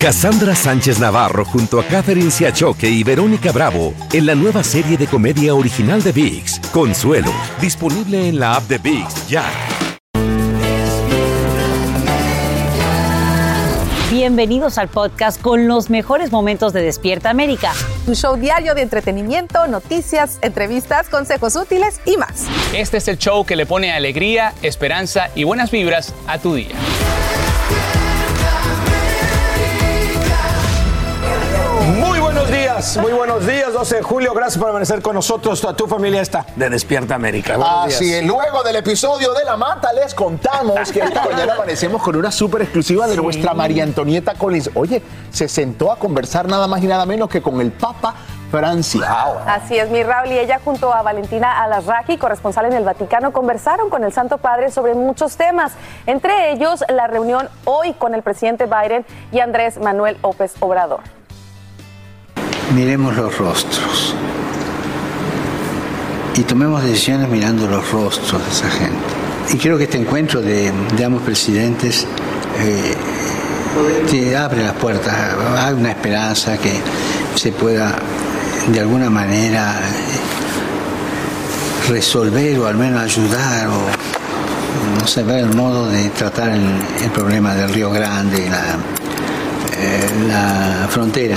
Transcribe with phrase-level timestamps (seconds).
[0.00, 5.08] Cassandra Sánchez Navarro junto a Catherine Siachoque y Verónica Bravo en la nueva serie de
[5.08, 9.44] comedia original de VIX, Consuelo, disponible en la app de VIX ya.
[14.12, 17.72] Bienvenidos al podcast con los mejores momentos de Despierta América.
[18.06, 22.46] Tu show diario de entretenimiento, noticias, entrevistas, consejos útiles y más.
[22.72, 26.76] Este es el show que le pone alegría, esperanza y buenas vibras a tu día.
[33.00, 34.32] Muy buenos días, 12 de julio.
[34.34, 35.60] Gracias por amanecer con nosotros.
[35.60, 37.56] Toda tu familia está de Despierta América.
[37.56, 38.20] Buenos Así días.
[38.20, 42.30] es, luego del episodio de La Mata les contamos que esta mañana amanecemos con una
[42.30, 44.70] súper exclusiva de nuestra María Antonieta Collins.
[44.74, 48.14] Oye, se sentó a conversar nada más y nada menos que con el Papa
[48.50, 49.06] Francisco.
[49.46, 53.90] Así es, mi Raúl y ella junto a Valentina Alasraji, corresponsal en el Vaticano, conversaron
[53.90, 55.72] con el Santo Padre sobre muchos temas,
[56.06, 61.17] entre ellos la reunión hoy con el presidente Biden y Andrés Manuel López Obrador.
[62.74, 64.14] Miremos los rostros
[66.38, 68.98] y tomemos decisiones mirando los rostros de esa gente.
[69.52, 72.06] Y creo que este encuentro de, de ambos presidentes
[72.60, 72.94] eh,
[74.10, 75.14] te abre las puertas,
[75.56, 76.80] hay una esperanza que
[77.34, 77.96] se pueda
[78.70, 79.80] de alguna manera
[81.88, 86.62] resolver o al menos ayudar o no sé, ver el modo de tratar el,
[87.02, 88.76] el problema del Río Grande, la,
[89.76, 91.36] eh, la frontera.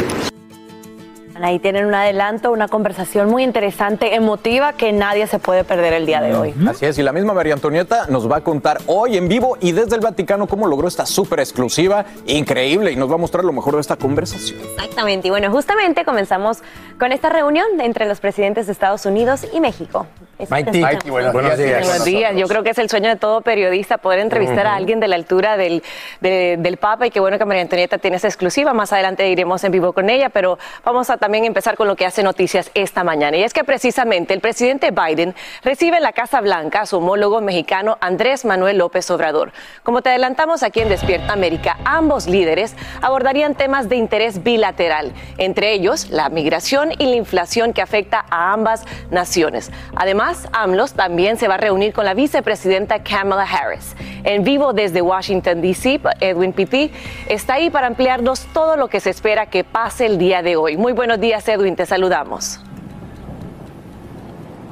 [1.43, 6.05] Ahí tienen un adelanto, una conversación muy interesante, emotiva, que nadie se puede perder el
[6.05, 6.53] día de hoy.
[6.67, 9.71] Así es, y la misma María Antonieta nos va a contar hoy en vivo y
[9.71, 13.53] desde el Vaticano cómo logró esta súper exclusiva, increíble, y nos va a mostrar lo
[13.53, 14.59] mejor de esta conversación.
[14.61, 16.59] Exactamente, y bueno, justamente comenzamos
[16.99, 20.05] con esta reunión entre los presidentes de Estados Unidos y México.
[20.49, 21.85] Maite, Maite, buenos, buenos días.
[21.87, 22.35] Buenos días.
[22.35, 25.15] Yo creo que es el sueño de todo periodista poder entrevistar a alguien de la
[25.15, 25.83] altura del,
[26.19, 28.73] de- del Papa y qué bueno que María Antonieta tiene esa exclusiva.
[28.73, 32.05] Más adelante iremos en vivo con ella, pero vamos a también empezar con lo que
[32.05, 33.37] hace noticias esta mañana.
[33.37, 37.41] Y es que precisamente el presidente Biden recibe en la Casa Blanca a su homólogo
[37.41, 39.51] mexicano Andrés Manuel López Obrador.
[39.83, 45.73] Como te adelantamos aquí en Despierta América, ambos líderes abordarían temas de interés bilateral, entre
[45.73, 49.71] ellos la migración y la inflación que afecta a ambas naciones.
[49.95, 53.95] Además, AMLOS también se va a reunir con la vicepresidenta Kamala Harris.
[54.23, 56.91] En vivo desde Washington, D.C., Edwin Pitti
[57.27, 60.77] está ahí para ampliarnos todo lo que se espera que pase el día de hoy.
[60.77, 62.59] Muy buenos días, Edwin, te saludamos.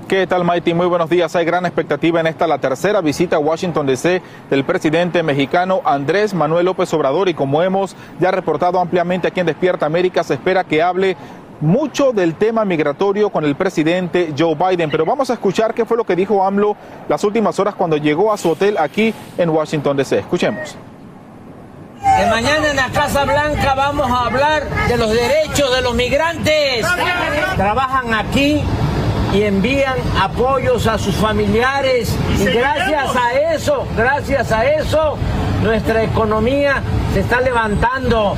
[0.08, 0.74] ¿Qué tal, Maiti?
[0.74, 1.36] Muy buenos días.
[1.36, 6.34] Hay gran expectativa en esta, la tercera visita a Washington DC del presidente mexicano Andrés
[6.34, 7.30] Manuel López Obrador.
[7.30, 11.16] Y como hemos ya reportado ampliamente aquí en Despierta América, se espera que hable
[11.62, 14.90] mucho del tema migratorio con el presidente Joe Biden.
[14.90, 16.76] Pero vamos a escuchar qué fue lo que dijo AMLO
[17.08, 20.20] las últimas horas cuando llegó a su hotel aquí en Washington DC.
[20.20, 20.78] Escuchemos.
[22.02, 26.86] Que mañana en la Casa Blanca vamos a hablar de los derechos de los migrantes.
[27.56, 28.62] Trabajan aquí
[29.34, 32.16] y envían apoyos a sus familiares.
[32.40, 35.18] Y gracias a eso, gracias a eso,
[35.62, 36.82] nuestra economía
[37.14, 38.36] se está levantando.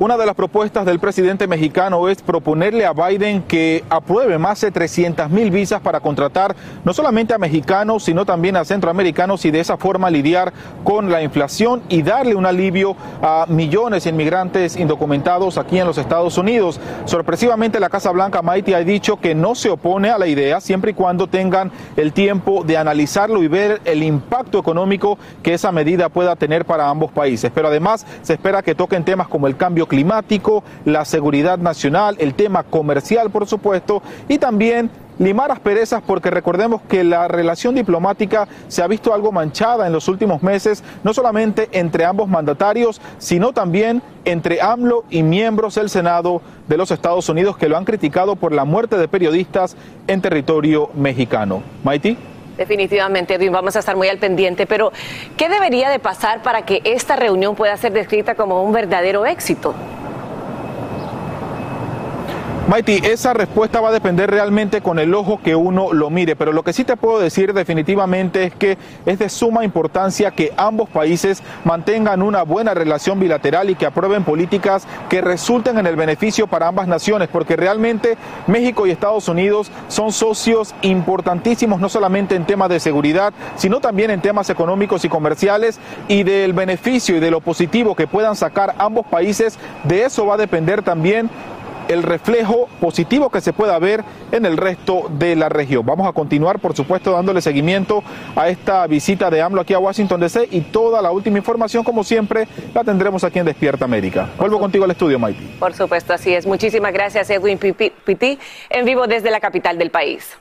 [0.00, 4.72] Una de las propuestas del presidente mexicano es proponerle a Biden que apruebe más de
[4.72, 9.60] 300 mil visas para contratar no solamente a mexicanos, sino también a centroamericanos y de
[9.60, 15.58] esa forma lidiar con la inflación y darle un alivio a millones de inmigrantes indocumentados
[15.58, 16.80] aquí en los Estados Unidos.
[17.04, 20.90] Sorpresivamente, la Casa Blanca, Maite, ha dicho que no se opone a la idea siempre
[20.90, 26.08] y cuando tengan el tiempo de analizarlo y ver el impacto económico que esa medida
[26.08, 27.52] pueda tener para ambos países.
[27.54, 32.34] Pero además se espera que toquen temas como el cambio climático, la seguridad nacional, el
[32.34, 38.82] tema comercial, por supuesto, y también limar asperezas porque recordemos que la relación diplomática se
[38.82, 44.02] ha visto algo manchada en los últimos meses, no solamente entre ambos mandatarios, sino también
[44.24, 48.52] entre AMLO y miembros del Senado de los Estados Unidos que lo han criticado por
[48.52, 51.62] la muerte de periodistas en territorio mexicano.
[51.84, 52.16] Maiti.
[52.56, 54.92] Definitivamente, Edwin, vamos a estar muy al pendiente, pero
[55.36, 59.74] ¿qué debería de pasar para que esta reunión pueda ser descrita como un verdadero éxito?
[62.66, 66.50] Maiti, esa respuesta va a depender realmente con el ojo que uno lo mire, pero
[66.50, 70.88] lo que sí te puedo decir definitivamente es que es de suma importancia que ambos
[70.88, 76.46] países mantengan una buena relación bilateral y que aprueben políticas que resulten en el beneficio
[76.46, 78.16] para ambas naciones, porque realmente
[78.46, 84.10] México y Estados Unidos son socios importantísimos no solamente en temas de seguridad, sino también
[84.10, 85.78] en temas económicos y comerciales
[86.08, 90.36] y del beneficio y de lo positivo que puedan sacar ambos países, de eso va
[90.36, 91.28] a depender también
[91.88, 95.84] el reflejo positivo que se pueda ver en el resto de la región.
[95.84, 98.02] Vamos a continuar, por supuesto, dándole seguimiento
[98.36, 102.04] a esta visita de AMLO aquí a Washington DC y toda la última información, como
[102.04, 104.28] siempre, la tendremos aquí en Despierta América.
[104.38, 105.44] Vuelvo contigo al estudio, Maiti.
[105.58, 106.46] Por supuesto, así es.
[106.46, 108.38] Muchísimas gracias, Edwin Pitti,
[108.70, 110.36] en vivo desde la capital del país.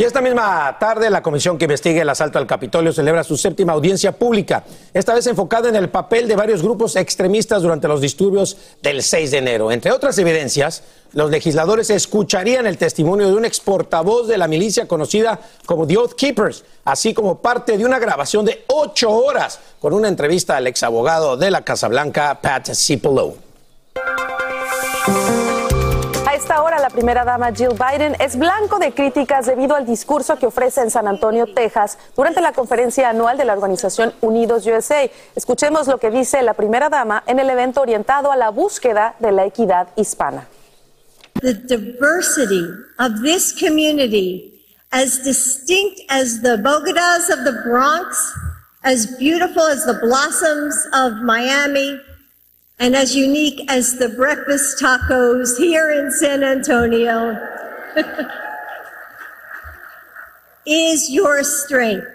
[0.00, 3.72] Y esta misma tarde, la comisión que investiga el asalto al Capitolio celebra su séptima
[3.72, 4.62] audiencia pública,
[4.94, 9.32] esta vez enfocada en el papel de varios grupos extremistas durante los disturbios del 6
[9.32, 9.72] de enero.
[9.72, 10.84] Entre otras evidencias,
[11.14, 15.96] los legisladores escucharían el testimonio de un ex portavoz de la milicia conocida como The
[15.96, 20.68] Oath Keepers, así como parte de una grabación de ocho horas con una entrevista al
[20.68, 23.34] ex abogado de la Casa Blanca, Pat Cipollone
[26.88, 30.90] la primera dama Jill Biden es blanco de críticas debido al discurso que ofrece en
[30.90, 35.02] San Antonio, Texas, durante la conferencia anual de la organización Unidos USA.
[35.36, 39.32] Escuchemos lo que dice la primera dama en el evento orientado a la búsqueda de
[39.32, 40.48] la equidad hispana.
[41.42, 42.64] The diversity
[42.98, 48.16] of this community, as distinct as the Bogotas of the Bronx,
[48.82, 52.00] as beautiful as the blossoms of Miami,
[52.78, 57.36] and as unique as the breakfast tacos here in San Antonio
[60.66, 62.06] is your strength.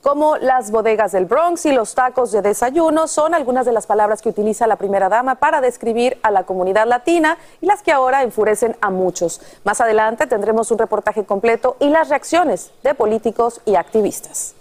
[0.00, 4.22] Como las bodegas del Bronx y los tacos de desayuno son algunas de las palabras
[4.22, 8.22] que utiliza la primera dama para describir a la comunidad latina y las que ahora
[8.22, 9.40] enfurecen a muchos.
[9.64, 14.54] Más adelante tendremos un reportaje completo y las reacciones de políticos y activistas.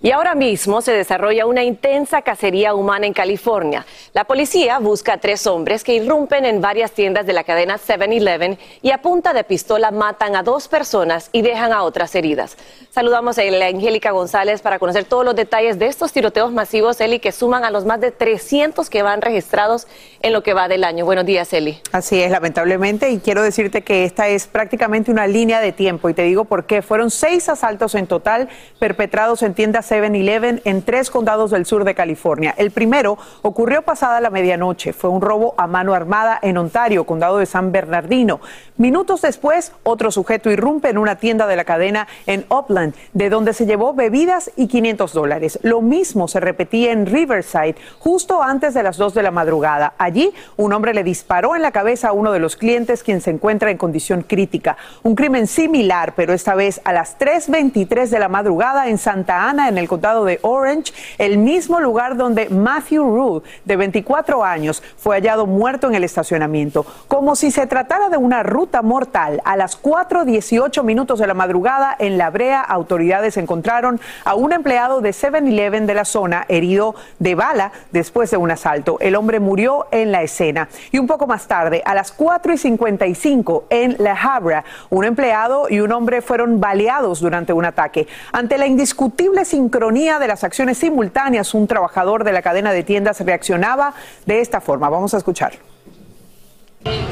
[0.00, 3.84] Y ahora mismo se desarrolla una intensa cacería humana en California.
[4.12, 8.58] La policía busca a tres hombres que irrumpen en varias tiendas de la cadena 7-Eleven
[8.80, 12.56] y a punta de pistola matan a dos personas y dejan a otras heridas.
[12.90, 17.32] Saludamos a Angélica González para conocer todos los detalles de estos tiroteos masivos, Eli, que
[17.32, 19.88] suman a los más de 300 que van registrados
[20.22, 21.06] en lo que va del año.
[21.06, 21.80] Buenos días, Eli.
[21.90, 26.14] Así es, lamentablemente, y quiero decirte que esta es prácticamente una línea de tiempo, y
[26.14, 26.82] te digo por qué.
[26.82, 28.48] Fueron seis asaltos en total
[28.78, 32.54] perpetrados en tiendas 7-Eleven en tres condados del sur de California.
[32.56, 34.92] El primero ocurrió pasada la medianoche.
[34.92, 38.40] Fue un robo a mano armada en Ontario, condado de San Bernardino.
[38.76, 43.52] Minutos después, otro sujeto irrumpe en una tienda de la cadena en Upland, de donde
[43.52, 45.58] se llevó bebidas y 500 dólares.
[45.62, 49.94] Lo mismo se repetía en Riverside, justo antes de las 2 de la madrugada.
[49.98, 53.30] Allí, un hombre le disparó en la cabeza a uno de los clientes, quien se
[53.30, 54.76] encuentra en condición crítica.
[55.02, 59.68] Un crimen similar, pero esta vez a las 3.23 de la madrugada en Santa Ana,
[59.68, 65.16] en el condado de Orange, el mismo lugar donde Matthew Rule, de 24 años, fue
[65.16, 66.84] hallado muerto en el estacionamiento.
[67.08, 71.96] Como si se tratara de una ruta mortal, a las 4.18 minutos de la madrugada
[71.98, 77.34] en La Brea, autoridades encontraron a un empleado de 7-Eleven de la zona herido de
[77.34, 78.98] bala después de un asalto.
[79.00, 80.68] El hombre murió en la escena.
[80.92, 85.92] Y un poco más tarde, a las 4.55 en La Habra, un empleado y un
[85.92, 88.06] hombre fueron baleados durante un ataque.
[88.32, 93.20] Ante la indiscutible sincronía de las acciones simultáneas, un trabajador de la cadena de tiendas
[93.20, 93.92] reaccionaba
[94.24, 94.88] de esta forma.
[94.88, 95.52] Vamos a escuchar.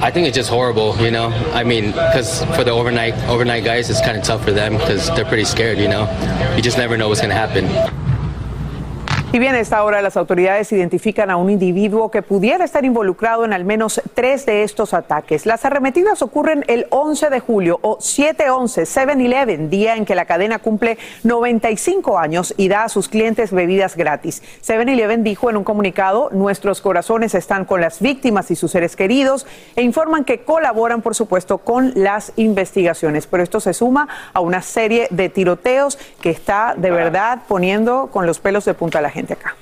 [0.00, 1.30] I think it's just horrible, you know.
[1.52, 5.10] I mean, because for the overnight overnight guys, it's kind of tough for them because
[5.14, 6.08] they're pretty scared, you know.
[6.56, 7.66] You just never know what's going to happen.
[9.32, 13.44] Y bien, a esta hora las autoridades identifican a un individuo que pudiera estar involucrado
[13.44, 15.46] en al menos tres de estos ataques.
[15.46, 20.60] Las arremetidas ocurren el 11 de julio o 7-11, 7-11, día en que la cadena
[20.60, 24.42] cumple 95 años y da a sus clientes bebidas gratis.
[24.64, 29.44] 7-Eleven dijo en un comunicado, nuestros corazones están con las víctimas y sus seres queridos
[29.74, 33.26] e informan que colaboran, por supuesto, con las investigaciones.
[33.26, 38.24] Pero esto se suma a una serie de tiroteos que está de verdad poniendo con
[38.24, 39.54] los pelos de punta a la gente acá.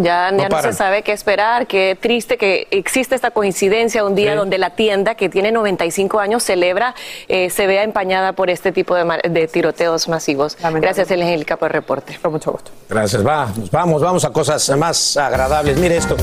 [0.00, 4.58] Ya, no, se sabe qué esperar, qué triste que existe esta coincidencia un día donde
[4.58, 6.94] la tienda que tiene 95 años celebra,
[7.28, 10.56] eh, se vea empañada por este tipo de, tiroteos masivos.
[10.74, 12.18] Gracias, Angélica, por el reporte.
[12.20, 12.70] Con mucho gusto.
[12.88, 15.76] Gracias, vamos, vamos, vamos a cosas más agradables.
[15.78, 16.16] Mire esto.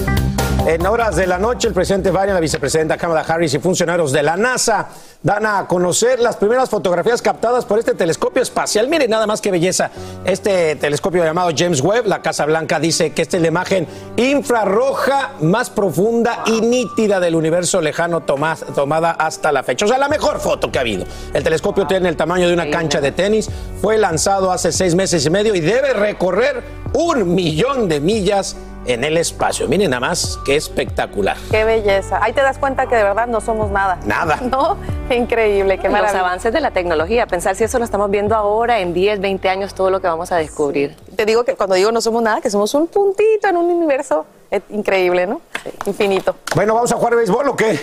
[0.68, 4.22] En horas de la noche, el presidente Biden, la vicepresidenta Kamala Harris y funcionarios de
[4.22, 4.90] la NASA
[5.24, 8.90] dan a conocer las primeras fotografías captadas por este telescopio espacial.
[8.90, 9.92] Miren nada más que belleza.
[10.26, 13.88] Este telescopio llamado James Webb, la Casa Blanca dice que esta es la imagen
[14.18, 19.86] infrarroja más profunda y nítida del universo lejano tomada hasta la fecha.
[19.86, 21.06] O sea, la mejor foto que ha habido.
[21.34, 23.50] El telescopio tiene el tamaño de una cancha de tenis,
[23.82, 26.62] fue lanzado hace seis meses y medio y debe recorrer
[26.94, 29.68] un millón de millas en el espacio.
[29.68, 31.38] Miren nada más, qué espectacular.
[31.52, 32.20] Qué belleza.
[32.24, 34.00] Ahí te das cuenta que de verdad no somos nada.
[34.06, 34.40] Nada.
[34.42, 34.78] ¿No?
[35.10, 36.14] Increíble, qué maravilla.
[36.14, 39.50] Los avances de la tecnología, pensar si eso lo estamos viendo ahora, en 10, 20
[39.50, 40.96] años, todo lo que vamos a descubrir.
[41.16, 44.26] Te digo que cuando digo no somos nada, que somos un puntito en un universo
[44.50, 45.42] Es increíble, ¿no?
[45.86, 46.36] Infinito.
[46.56, 47.80] Bueno, ¿vamos a jugar béisbol o qué?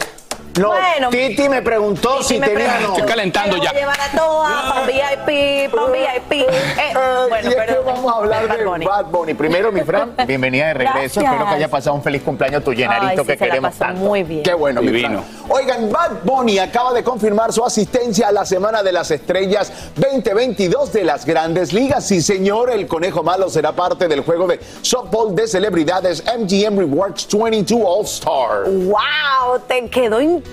[0.59, 1.11] No, Bueno.
[1.11, 2.93] Titi me preguntó si me tenía preguntó.
[2.95, 3.73] Estoy calentando ya.
[3.73, 6.33] llevar a todas un VIP, un VIP.
[6.49, 6.95] Eh,
[7.29, 8.87] bueno, y es pero que vamos a hablar Bad de Bunny.
[8.87, 9.35] Bad Bunny.
[9.35, 11.21] Primero, mi Fran, bienvenida de regreso.
[11.21, 11.25] Gracias.
[11.25, 13.71] Espero que haya pasado un feliz cumpleaños tu llenarito Ay, sí, que se la queremos
[13.73, 14.01] pasó tanto.
[14.01, 14.43] muy bien.
[14.45, 15.23] Qué bueno, mi Divino.
[15.23, 15.51] Fran.
[15.51, 20.93] Oigan, Bad Bunny acaba de confirmar su asistencia a la Semana de las Estrellas 2022
[20.93, 22.07] de las Grandes Ligas.
[22.07, 27.27] Sí, señor, el conejo malo será parte del juego de softball de celebridades MGM Rewards
[27.31, 28.65] 22 All Star.
[28.67, 29.59] ¡Wow!
[29.67, 30.44] Te quedó increíble.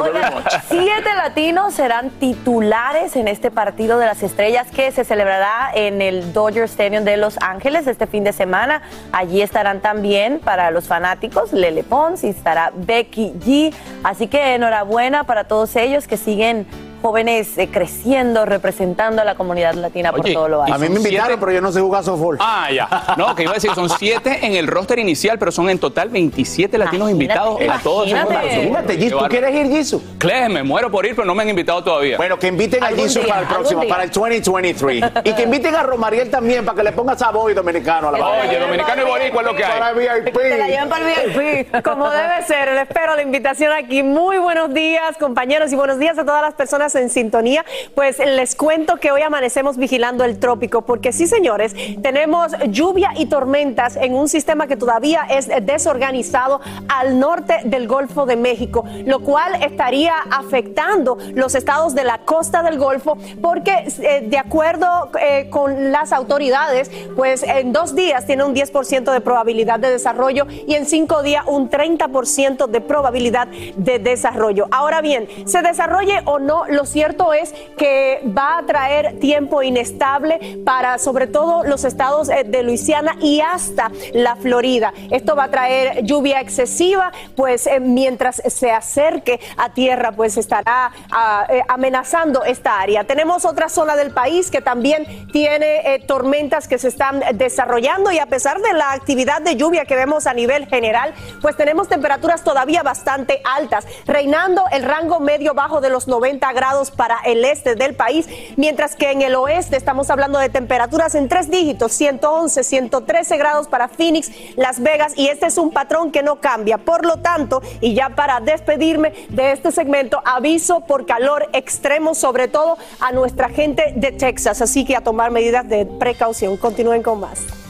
[0.00, 0.52] Oigan, much.
[0.68, 6.32] siete latinos serán titulares en este partido de las estrellas que se celebrará en el
[6.32, 8.82] Dodger Stadium de Los Ángeles este fin de semana.
[9.12, 13.74] Allí estarán también para los fanáticos Lele Pons y estará Becky G.
[14.04, 16.66] Así que enhorabuena para todos ellos que siguen
[17.00, 20.74] jóvenes eh, creciendo, representando a la comunidad latina por Oye, todo lo alto.
[20.74, 21.40] A mí me invitaron, siete.
[21.40, 22.36] pero yo no sé jugar softball.
[22.40, 22.88] Ah, ya.
[23.16, 26.08] No, que iba a decir, son siete en el roster inicial, pero son en total
[26.10, 28.98] 27 latinos Imagínate, invitados a todos imagínate.
[28.98, 30.02] Qué ¿tú quieres ir, Gisu?
[30.18, 32.16] Claire, me muero por ir, pero no me han invitado todavía.
[32.16, 35.04] Bueno, que inviten a día, para el próximo, para el 2023.
[35.24, 38.28] y que inviten a Romariel también para que le ponga sabor y dominicano a la
[38.28, 39.94] Oye, dominicano y boricua es lo que Para hay.
[39.94, 40.34] VIP.
[40.36, 41.82] Te la llevan para el VIP.
[41.84, 44.02] Como debe ser, les espero la invitación aquí.
[44.02, 47.64] Muy buenos días, compañeros, y buenos días a todas las personas en sintonía.
[47.94, 53.26] Pues les cuento que hoy amanecemos vigilando el trópico, porque sí, señores, tenemos lluvia y
[53.26, 59.20] tormentas en un sistema que todavía es desorganizado al norte del Golfo de México, lo
[59.20, 65.48] cual estaría afectando los estados de la costa del Golfo, porque eh, de acuerdo eh,
[65.50, 70.74] con las autoridades, pues en dos días tiene un 10% de probabilidad de desarrollo y
[70.74, 74.66] en cinco días un 30% de probabilidad de desarrollo.
[74.70, 80.60] Ahora bien, se desarrolle o no, lo cierto es que va a traer tiempo inestable
[80.64, 84.92] para sobre todo los estados eh, de Luisiana y hasta la Florida.
[85.10, 90.92] Esto va a traer lluvia excesiva, pues eh, mientras se acerque a tierra, pues estará
[91.10, 93.04] ah, eh, amenazando esta área.
[93.04, 98.26] Tenemos otra zona del país que también tiene tormentas que se están desarrollando y a
[98.26, 102.82] pesar de la actividad de lluvia que vemos a nivel general, pues tenemos temperaturas todavía
[102.82, 107.94] bastante altas, reinando el rango medio bajo de los 90 grados para el este del
[107.94, 113.36] país, mientras que en el oeste estamos hablando de temperaturas en tres dígitos, 111, 113
[113.36, 116.78] grados para Phoenix, Las Vegas, y este es un patrón que no cambia.
[116.78, 122.48] Por lo tanto, y ya para despedirme de este segmento, aviso por calor extremo, sobre
[122.48, 126.56] todo a nuestra gente de Texas, así que a tomar medidas de precaución.
[126.56, 127.69] Continúen con más.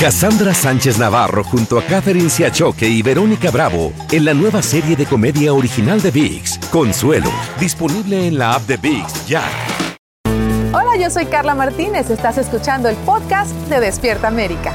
[0.00, 5.04] Cassandra Sánchez Navarro junto a Catherine Siachoque y Verónica Bravo en la nueva serie de
[5.04, 7.30] comedia original de VIX, Consuelo,
[7.60, 9.42] disponible en la app de VIX ya.
[10.72, 12.08] Hola, yo soy Carla Martínez.
[12.08, 14.72] Estás escuchando el podcast de Despierta América.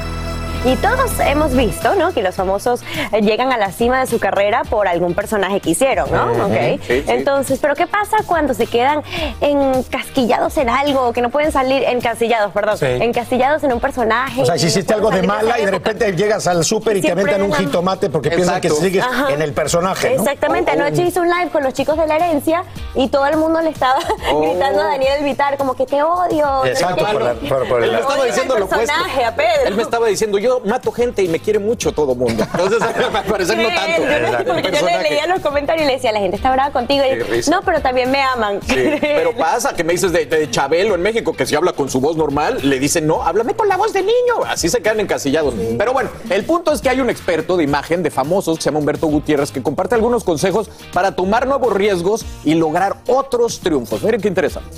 [0.66, 2.12] Y todos hemos visto, ¿no?
[2.12, 2.82] Que los famosos
[3.12, 6.32] eh, llegan a la cima de su carrera por algún personaje que hicieron, ¿no?
[6.46, 6.52] Ok.
[6.52, 7.04] sí, sí.
[7.06, 9.02] Entonces, ¿pero qué pasa cuando se quedan
[9.40, 12.86] encasquillados en algo, que no pueden salir, encasillados, perdón, Sí.
[12.86, 14.42] encasillados en un personaje?
[14.42, 15.90] O sea, si hiciste algo de mala y de época?
[15.92, 19.32] repente llegas al súper y te aventan un jitomate porque piensan que sigues Ajá.
[19.32, 20.22] en el personaje, ¿no?
[20.22, 22.64] Exactamente, anoche hice un live con los chicos de la herencia
[22.96, 23.98] y todo el mundo le estaba
[24.32, 24.40] Oh.
[24.40, 26.64] gritando a Daniel Vitar como que te odio.
[26.64, 28.86] Exacto, por la- por- el- Él me estaba diciendo lo opuesto.
[28.86, 29.66] personaje, a Pedro.
[29.66, 32.44] Él me estaba diciendo, yo mato gente y me quiere mucho todo mundo.
[32.52, 32.80] Entonces,
[33.14, 34.02] al parecer no tanto.
[34.02, 36.52] Yo no sé, porque yo le leía los comentarios y le decía, la gente está
[36.52, 37.04] brava contigo.
[37.04, 38.60] Y no, pero también me aman.
[38.62, 41.88] Sí, pero pasa que me dices de, de Chabelo en México, que si habla con
[41.88, 44.44] su voz normal, le dicen, no, háblame con la voz de niño.
[44.46, 45.54] Así se quedan encasillados.
[45.78, 48.70] Pero bueno, el punto es que hay un experto de imagen de famosos que se
[48.70, 54.02] llama Humberto Gutiérrez, que comparte algunos consejos para tomar nuevos riesgos y lograr otros triunfos.
[54.02, 54.76] Miren qué interesante.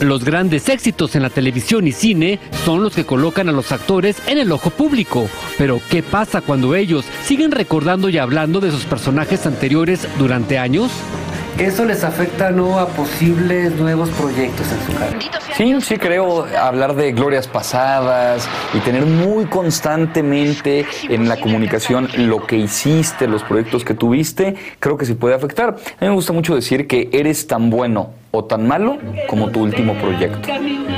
[0.00, 4.20] Los grandes éxitos en la televisión y cine son los que colocan a los actores
[4.26, 5.26] en el ojo público.
[5.56, 10.92] Pero, ¿qué pasa cuando ellos siguen recordando y hablando de sus personajes anteriores durante años?
[11.58, 15.40] Eso les afecta no a posibles nuevos proyectos en su carrera.
[15.56, 22.46] Sí, sí creo hablar de glorias pasadas y tener muy constantemente en la comunicación lo
[22.46, 25.68] que hiciste, los proyectos que tuviste, creo que sí puede afectar.
[25.68, 29.62] A mí me gusta mucho decir que eres tan bueno o tan malo como tu
[29.62, 30.48] último proyecto,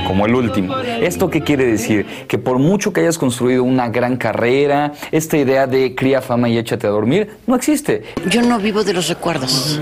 [0.06, 0.76] como el último.
[0.78, 2.06] ¿Esto qué quiere decir?
[2.26, 6.58] Que por mucho que hayas construido una gran carrera, esta idea de cría fama y
[6.58, 8.02] échate a dormir, no existe.
[8.28, 9.80] Yo no vivo de los recuerdos.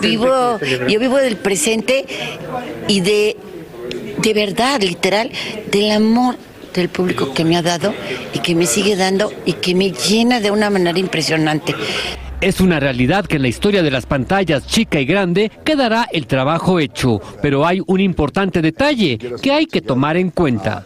[0.00, 2.06] Vivo, yo vivo del presente
[2.86, 3.36] y de,
[4.22, 5.32] de verdad, literal,
[5.72, 6.36] del amor
[6.74, 7.92] del público que me ha dado
[8.32, 11.74] y que me sigue dando y que me llena de una manera impresionante.
[12.40, 16.28] Es una realidad que en la historia de las pantallas chica y grande quedará el
[16.28, 20.84] trabajo hecho, pero hay un importante detalle que hay que tomar en cuenta.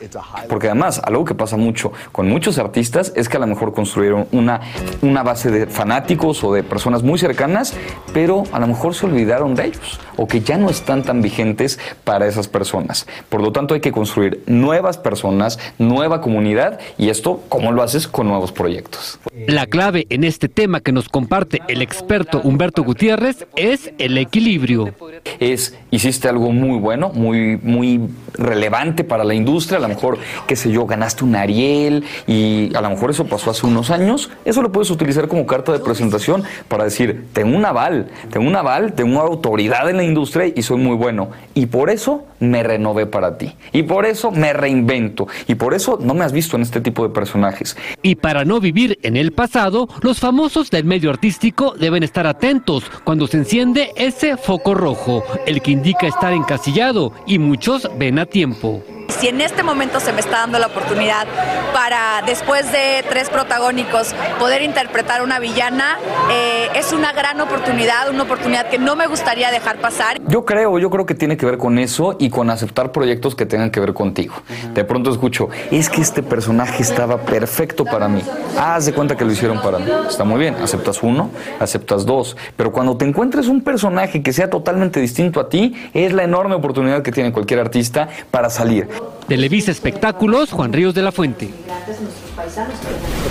[0.49, 4.29] Porque además, algo que pasa mucho con muchos artistas es que a lo mejor construyeron
[4.33, 4.63] una,
[5.03, 7.77] una base de fanáticos o de personas muy cercanas,
[8.15, 11.79] pero a lo mejor se olvidaron de ellos o que ya no están tan vigentes
[12.05, 13.07] para esas personas.
[13.29, 18.09] Por lo tanto, hay que construir nuevas personas, nueva comunidad y esto, ¿cómo lo haces?
[18.09, 19.19] Con nuevos proyectos.
[19.47, 24.95] La clave en este tema que nos comparte el experto Humberto Gutiérrez es el equilibrio.
[25.41, 28.01] Es, hiciste algo muy bueno, muy, muy
[28.35, 32.81] relevante para la industria, a lo mejor, qué sé yo, ganaste un Ariel y a
[32.81, 36.43] lo mejor eso pasó hace unos años, eso lo puedes utilizar como carta de presentación
[36.69, 40.63] para decir, tengo un aval, tengo un aval, tengo una autoridad en la industria y
[40.63, 41.31] soy muy bueno.
[41.55, 43.55] Y por eso me renové para ti.
[43.73, 45.29] Y por eso me reinvento.
[45.47, 47.77] Y por eso no me has visto en este tipo de personajes.
[48.03, 51.32] Y para no vivir en el pasado, los famosos del medio artístico
[51.79, 57.39] deben estar atentos cuando se enciende ese foco rojo, el que indica estar encasillado y
[57.39, 58.83] muchos ven a tiempo.
[59.19, 61.27] Si en este momento se me está dando la oportunidad
[61.73, 65.99] para, después de tres protagónicos, poder interpretar una villana,
[66.31, 70.21] eh, es una gran oportunidad, una oportunidad que no me gustaría dejar pasar.
[70.27, 73.47] Yo creo, yo creo que tiene que ver con eso y con aceptar proyectos que
[73.47, 74.35] tengan que ver contigo.
[74.75, 78.23] De pronto escucho, es que este personaje estaba perfecto para mí.
[78.59, 79.91] Haz de cuenta que lo hicieron para mí.
[80.09, 82.37] Está muy bien, aceptas uno, aceptas dos.
[82.57, 86.55] Pero cuando te encuentres un personaje que sea totalmente distinto a ti, es la enorme
[86.55, 88.89] oportunidad que tiene cualquier artista para salir.
[89.29, 91.51] Televisa Espectáculos, Juan Ríos de la Fuente.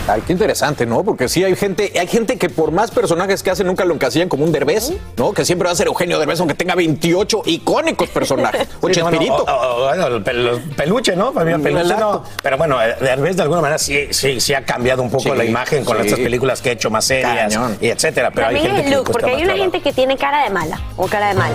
[0.08, 1.04] Ay, qué interesante, ¿no?
[1.04, 4.30] Porque sí hay gente, hay gente que por más personajes que hacen nunca lo encasillan
[4.30, 5.32] como un Derbez, ¿no?
[5.34, 8.68] Que siempre va a ser Eugenio Derbez, aunque tenga 28 icónicos personajes.
[8.82, 9.44] O Sí, Chespirito.
[9.46, 11.32] bueno, o- o- bueno, el pel- los peluche, ¿no?
[11.34, 12.24] Para mí peluche no.
[12.42, 15.32] Pero bueno, eh, Derbez de alguna manera sí, sí, sí ha cambiado un poco Sí,
[15.36, 16.04] la imagen con sí.
[16.06, 17.78] estas películas que ha hecho más serias Cañón.
[17.82, 18.32] y etcétera.
[18.32, 19.63] Pero hay gente el que look, porque hay una trabajo.
[19.63, 21.51] gente que tiene cara de mala o cara de mal.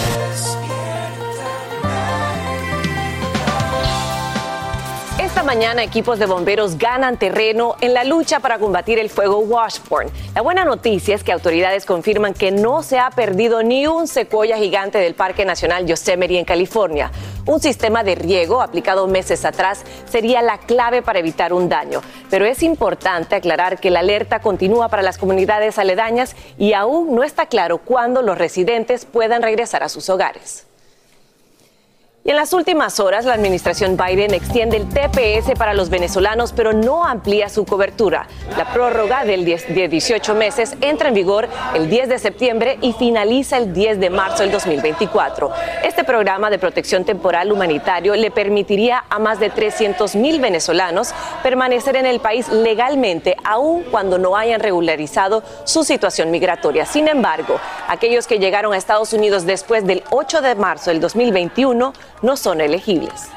[5.47, 10.11] Mañana equipos de bomberos ganan terreno en la lucha para combatir el fuego Washburn.
[10.35, 14.59] La buena noticia es que autoridades confirman que no se ha perdido ni un secuoya
[14.59, 17.13] gigante del Parque Nacional Yosemite en California.
[17.47, 22.03] Un sistema de riego aplicado meses atrás sería la clave para evitar un daño.
[22.29, 27.23] Pero es importante aclarar que la alerta continúa para las comunidades aledañas y aún no
[27.23, 30.67] está claro cuándo los residentes puedan regresar a sus hogares.
[32.27, 36.73] Y en las últimas horas, la administración Biden extiende el TPS para los venezolanos, pero
[36.73, 38.27] no amplía su cobertura.
[38.57, 42.95] La prórroga del 10 de 18 meses entra en vigor el 10 de septiembre y
[42.95, 45.53] finaliza el 10 de marzo del 2024.
[45.85, 51.95] Este programa de protección temporal humanitario le permitiría a más de 300 mil venezolanos permanecer
[51.95, 56.87] en el país legalmente, aun cuando no hayan regularizado su situación migratoria.
[56.87, 61.93] Sin embargo, aquellos que llegaron a Estados Unidos después del 8 de marzo del 2021
[62.23, 63.29] no son elegibles.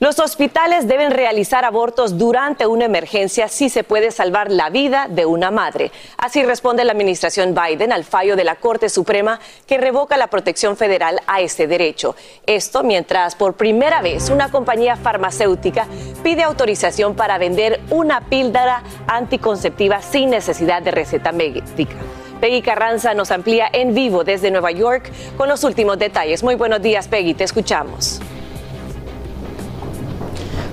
[0.00, 5.26] Los hospitales deben realizar abortos durante una emergencia si se puede salvar la vida de
[5.26, 5.90] una madre.
[6.16, 10.76] Así responde la administración Biden al fallo de la Corte Suprema que revoca la protección
[10.76, 12.14] federal a este derecho.
[12.46, 15.88] Esto mientras por primera vez una compañía farmacéutica
[16.22, 21.96] pide autorización para vender una píldora anticonceptiva sin necesidad de receta médica.
[22.38, 26.42] Peggy Carranza nos amplía en vivo desde Nueva York con los últimos detalles.
[26.42, 28.20] Muy buenos días, Peggy, te escuchamos.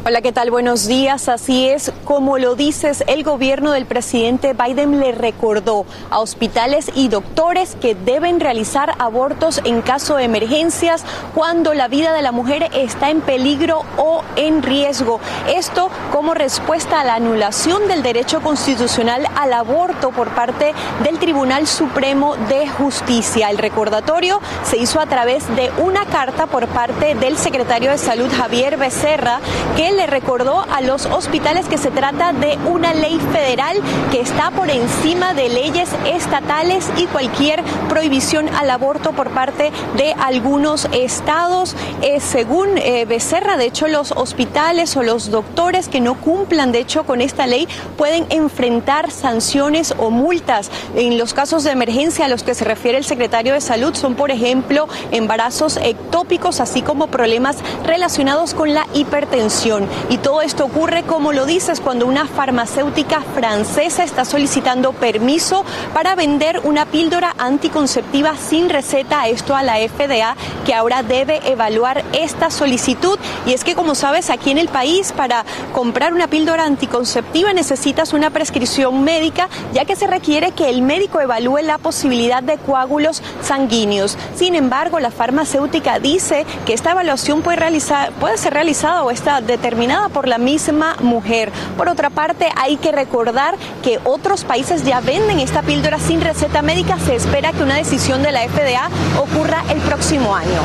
[0.08, 0.52] Hola, ¿qué tal?
[0.52, 1.30] Buenos días.
[1.30, 7.08] Así es, como lo dices, el gobierno del presidente Biden le recordó a hospitales y
[7.08, 12.70] doctores que deben realizar abortos en caso de emergencias cuando la vida de la mujer
[12.76, 15.20] está en peligro o en riesgo.
[15.48, 21.66] Esto como respuesta a la anulación del derecho constitucional al aborto por parte del Tribunal
[21.66, 23.50] Supremo de Justicia.
[23.50, 28.30] El recordatorio se hizo a través de una carta por parte del secretario de Salud
[28.32, 29.40] Javier Becerra
[29.76, 33.78] que le recordó a los hospitales que se trata de una ley federal
[34.12, 40.14] que está por encima de leyes estatales y cualquier prohibición al aborto por parte de
[40.14, 41.76] algunos estados.
[42.02, 46.80] Eh, según eh, Becerra, de hecho, los hospitales o los doctores que no cumplan, de
[46.80, 50.70] hecho, con esta ley pueden enfrentar sanciones o multas.
[50.96, 54.16] En los casos de emergencia a los que se refiere el secretario de Salud son,
[54.16, 59.85] por ejemplo, embarazos ectópicos, así como problemas relacionados con la hipertensión.
[60.10, 66.16] Y todo esto ocurre, como lo dices, cuando una farmacéutica francesa está solicitando permiso para
[66.16, 72.50] vender una píldora anticonceptiva sin receta, esto a la FDA, que ahora debe evaluar esta
[72.50, 73.20] solicitud.
[73.46, 78.14] Y es que, como sabes, aquí en el país, para comprar una píldora anticonceptiva necesitas
[78.14, 83.22] una prescripción médica, ya que se requiere que el médico evalúe la posibilidad de coágulos
[83.42, 84.18] sanguíneos.
[84.36, 89.42] Sin embargo, la farmacéutica dice que esta evaluación puede, realizar, puede ser realizada o está
[89.66, 91.52] determinada por la misma mujer.
[91.76, 96.62] Por otra parte, hay que recordar que otros países ya venden esta píldora sin receta
[96.62, 97.00] médica.
[97.00, 100.62] Se espera que una decisión de la FDA ocurra el próximo año.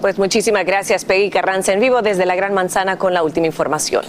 [0.00, 4.06] Pues muchísimas gracias, Peggy Carranza, en vivo desde la Gran Manzana con la última información.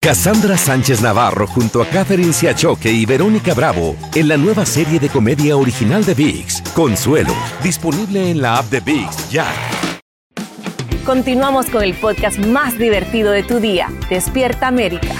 [0.00, 5.08] Cassandra Sánchez Navarro junto a Catherine Siachoque y Verónica Bravo en la nueva serie de
[5.08, 9.46] comedia original de VIX, Consuelo, disponible en la app de VIX ya.
[11.06, 15.14] Continuamos con el podcast más divertido de tu día, Despierta América.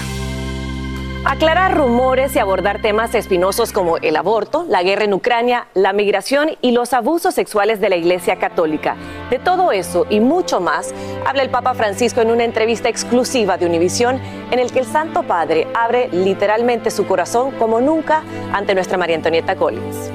[1.25, 6.51] Aclarar rumores y abordar temas espinosos como el aborto, la guerra en Ucrania, la migración
[6.61, 8.96] y los abusos sexuales de la Iglesia Católica.
[9.31, 10.92] De todo eso y mucho más
[11.25, 14.20] habla el Papa Francisco en una entrevista exclusiva de Univisión
[14.51, 19.14] en el que el Santo Padre abre literalmente su corazón como nunca ante nuestra María
[19.14, 20.11] Antonieta Collins.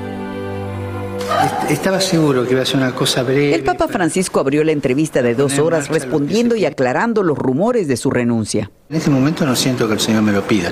[1.70, 3.56] Estaba seguro que iba a ser una cosa breve.
[3.56, 7.98] El Papa Francisco abrió la entrevista de dos horas respondiendo y aclarando los rumores de
[7.98, 8.70] su renuncia.
[8.89, 10.72] En este momento no siento que el Señor me lo pida.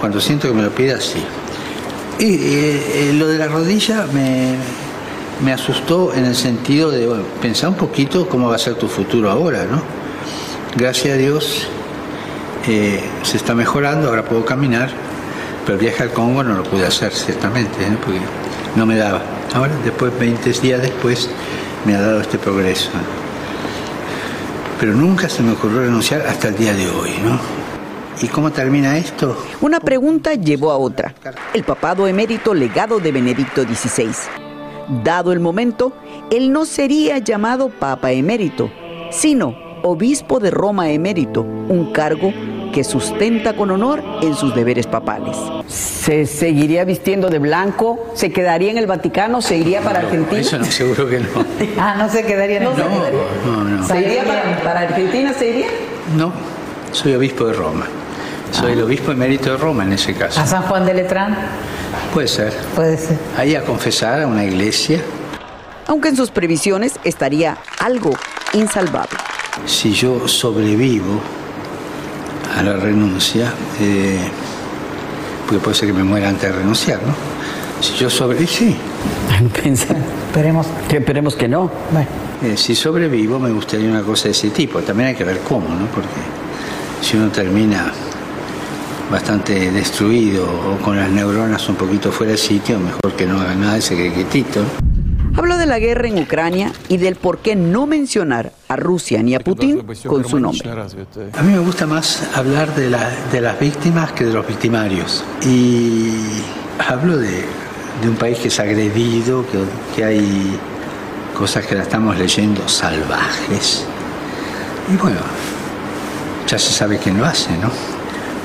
[0.00, 1.22] Cuando siento que me lo pida, sí.
[2.18, 4.56] Y eh, eh, lo de la rodilla me,
[5.44, 8.88] me asustó en el sentido de bueno, pensar un poquito cómo va a ser tu
[8.88, 9.82] futuro ahora, ¿no?
[10.76, 11.68] Gracias a Dios
[12.66, 14.90] eh, se está mejorando, ahora puedo caminar,
[15.64, 17.98] pero el viaje al Congo no lo pude hacer, ciertamente, ¿no?
[17.98, 18.20] porque
[18.76, 19.22] no me daba.
[19.54, 21.30] Ahora, después, 20 días después,
[21.84, 22.90] me ha dado este progreso.
[24.78, 27.38] Pero nunca se me ocurrió renunciar hasta el día de hoy, ¿no?
[28.20, 29.36] ¿Y cómo termina esto?
[29.60, 31.14] Una pregunta llevó a otra.
[31.54, 34.10] El papado emérito legado de Benedicto XVI.
[35.04, 35.92] Dado el momento,
[36.30, 38.70] él no sería llamado Papa emérito,
[39.10, 42.32] sino obispo de Roma emérito, un cargo
[42.72, 45.36] que sustenta con honor en sus deberes papales.
[45.66, 48.10] ¿Se seguiría vistiendo de blanco?
[48.14, 49.42] ¿Se quedaría en el Vaticano?
[49.42, 50.40] ¿Se iría para Argentina?
[50.40, 51.28] Eso no, seguro que no.
[51.78, 52.60] ah, no se quedaría.
[52.60, 52.84] No, no,
[53.46, 53.86] no, no.
[53.86, 55.32] ¿Se iría para, para Argentina?
[55.32, 55.66] ¿Se iría?
[56.16, 56.32] No,
[56.92, 57.86] soy obispo de Roma.
[58.50, 60.40] Soy el obispo emérito de Roma en ese caso.
[60.40, 61.36] ¿A San Juan de Letrán?
[62.14, 62.52] Puede ser.
[62.74, 63.18] Puede ser.
[63.36, 65.00] Ahí a confesar a una iglesia.
[65.86, 68.10] Aunque en sus previsiones estaría algo
[68.52, 69.18] insalvable.
[69.66, 71.20] Si yo sobrevivo
[72.56, 74.18] a la renuncia, eh,
[75.46, 77.14] porque puede ser que me muera antes de renunciar, ¿no?
[77.80, 78.76] Si yo sobrevivo, sí.
[79.64, 80.66] Esperemos.
[80.88, 81.70] Que esperemos que no.
[82.42, 84.80] Eh, si sobrevivo, me gustaría una cosa de ese tipo.
[84.80, 85.86] También hay que ver cómo, ¿no?
[85.86, 86.08] Porque
[87.00, 87.92] si uno termina
[89.10, 93.54] bastante destruido o con las neuronas un poquito fuera de sitio, mejor que no haga
[93.54, 94.60] nada de ese quietito.
[95.38, 99.36] Habló de la guerra en Ucrania y del por qué no mencionar a Rusia ni
[99.36, 100.68] a Putin con su nombre.
[100.68, 105.24] A mí me gusta más hablar de, la, de las víctimas que de los victimarios.
[105.42, 106.10] Y
[106.88, 107.44] hablo de,
[108.02, 109.58] de un país que es agredido, que,
[109.94, 110.58] que hay
[111.36, 113.86] cosas que la estamos leyendo salvajes.
[114.92, 115.20] Y bueno,
[116.48, 117.70] ya se sabe quién lo hace, ¿no?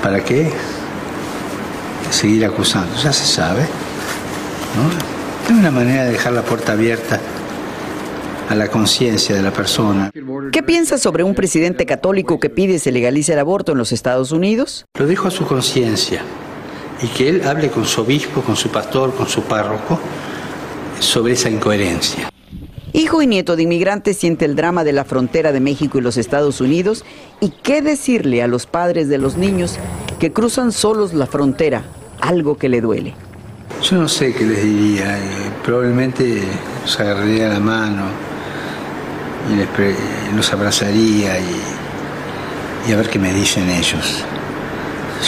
[0.03, 0.51] ¿Para qué
[2.11, 2.95] seguir acusando?
[2.97, 3.61] Ya se sabe.
[4.75, 5.22] ¿no?
[5.45, 7.19] Es una manera de dejar la puerta abierta
[8.49, 10.09] a la conciencia de la persona.
[10.51, 14.31] ¿Qué piensa sobre un presidente católico que pide se legalice el aborto en los Estados
[14.31, 14.85] Unidos?
[14.97, 16.21] Lo dejo a su conciencia
[17.01, 19.99] y que él hable con su obispo, con su pastor, con su párroco
[20.99, 22.29] sobre esa incoherencia.
[22.93, 26.15] Hijo y nieto de inmigrantes siente el drama de la frontera de México y los
[26.15, 27.03] Estados Unidos
[27.41, 29.77] y qué decirle a los padres de los niños
[30.19, 31.83] que cruzan solos la frontera,
[32.21, 33.13] algo que le duele.
[33.83, 36.41] Yo no sé qué les diría, eh, probablemente
[36.83, 38.03] los agarraría la mano
[39.51, 39.67] y les
[40.33, 41.61] los abrazaría y,
[42.87, 44.23] y a ver qué me dicen ellos.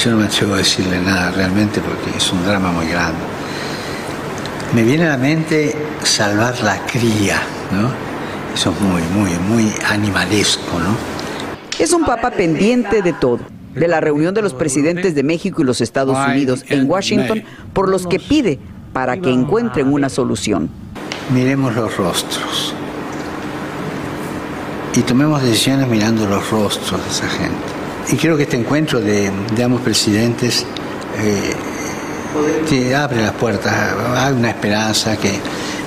[0.01, 3.19] Yo no me atrevo a decirle nada realmente porque es un drama muy grande.
[4.73, 7.41] Me viene a la mente salvar la cría,
[7.73, 7.89] ¿no?
[8.53, 10.95] Eso es muy, muy, muy animalesco, ¿no?
[11.77, 13.39] Es un papa pendiente de todo,
[13.75, 17.89] de la reunión de los presidentes de México y los Estados Unidos en Washington, por
[17.89, 18.59] los que pide
[18.93, 20.69] para que encuentren una solución.
[21.33, 22.73] Miremos los rostros
[24.95, 28.13] y tomemos decisiones mirando los rostros de esa gente.
[28.13, 30.65] Y creo que este encuentro de, de ambos presidentes
[31.17, 31.53] eh,
[32.69, 33.73] te abre las puertas,
[34.15, 35.31] hay una esperanza que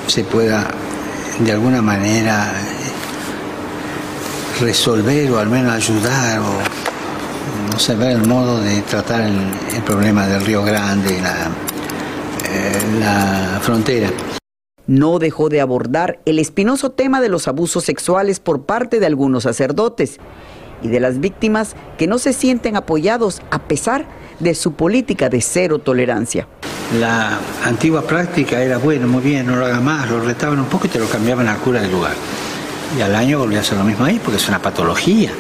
[0.07, 0.66] se pueda
[1.38, 2.53] de alguna manera
[4.61, 6.78] resolver o al menos ayudar o
[7.71, 9.37] no sé, ver el modo de tratar el,
[9.75, 11.49] el problema del Río Grande y la,
[12.49, 14.11] eh, la frontera.
[14.87, 19.42] No dejó de abordar el espinoso tema de los abusos sexuales por parte de algunos
[19.42, 20.18] sacerdotes
[20.83, 24.07] y de las víctimas que no se sienten apoyados a pesar
[24.38, 26.47] de su política de cero tolerancia.
[26.99, 30.87] La antigua práctica era, bueno, muy bien, no lo haga más, lo retaban un poco
[30.87, 32.14] y te lo cambiaban al cura del lugar.
[32.97, 35.31] Y al año volvía a hacer lo mismo ahí, porque es una patología.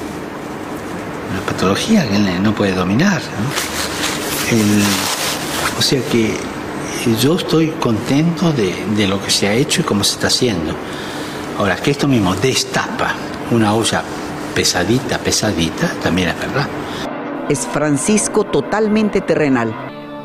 [1.30, 3.20] Una patología que él no puede dominar.
[3.20, 4.56] ¿no?
[4.56, 4.82] El-
[5.78, 6.34] o sea que
[7.20, 10.74] yo estoy contento de, de lo que se ha hecho y cómo se está haciendo.
[11.58, 13.14] Ahora, que esto mismo destapa
[13.50, 14.02] una olla
[14.54, 16.66] pesadita, pesadita, también es verdad.
[17.48, 19.74] Es Francisco totalmente terrenal,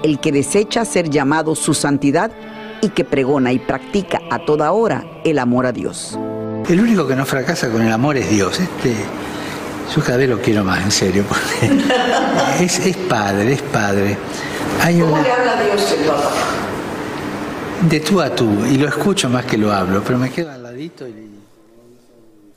[0.03, 2.31] el que desecha ser llamado su santidad
[2.81, 6.17] y que pregona y practica a toda hora el amor a Dios.
[6.67, 8.59] El único que no fracasa con el amor es Dios.
[8.59, 8.95] Este,
[9.95, 11.83] yo cada vez lo quiero más, en serio, porque
[12.63, 14.17] es, es padre, es padre.
[14.81, 16.31] Hay una, habla Dios el Papa?
[17.89, 20.63] de tú a tú, y lo escucho más que lo hablo, pero me quedo al
[20.63, 21.32] ladito y...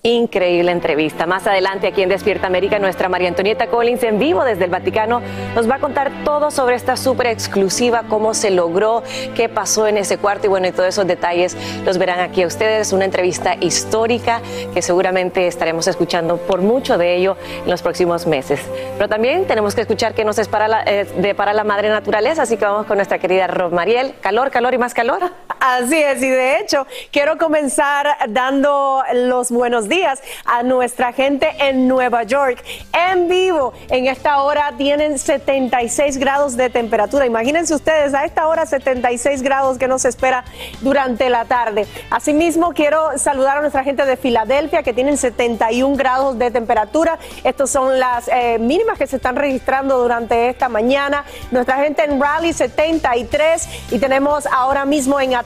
[0.06, 1.26] Increíble entrevista.
[1.26, 5.20] Más adelante aquí en Despierta América, nuestra María Antonieta Collins en vivo desde el Vaticano
[5.56, 9.02] nos va a contar todo sobre esta súper exclusiva, cómo se logró,
[9.34, 12.46] qué pasó en ese cuarto y bueno, y todos esos detalles los verán aquí a
[12.46, 12.92] ustedes.
[12.92, 14.42] Una entrevista histórica
[14.72, 18.60] que seguramente estaremos escuchando por mucho de ello en los próximos meses.
[18.96, 22.56] Pero también tenemos que escuchar qué nos espera la, eh, depara la madre naturaleza, así
[22.56, 24.14] que vamos con nuestra querida Rob Mariel.
[24.20, 25.32] Calor, calor y más calor.
[25.58, 31.88] Así es, y de hecho, quiero comenzar dando los buenos días a nuestra gente en
[31.88, 32.62] Nueva York.
[32.92, 37.24] En vivo, en esta hora tienen 76 grados de temperatura.
[37.24, 40.44] Imagínense ustedes, a esta hora 76 grados que nos espera
[40.82, 41.86] durante la tarde.
[42.10, 47.18] Asimismo, quiero saludar a nuestra gente de Filadelfia que tienen 71 grados de temperatura.
[47.44, 51.24] Estas son las eh, mínimas que se están registrando durante esta mañana.
[51.50, 55.45] Nuestra gente en Raleigh 73 y tenemos ahora mismo en Atlanta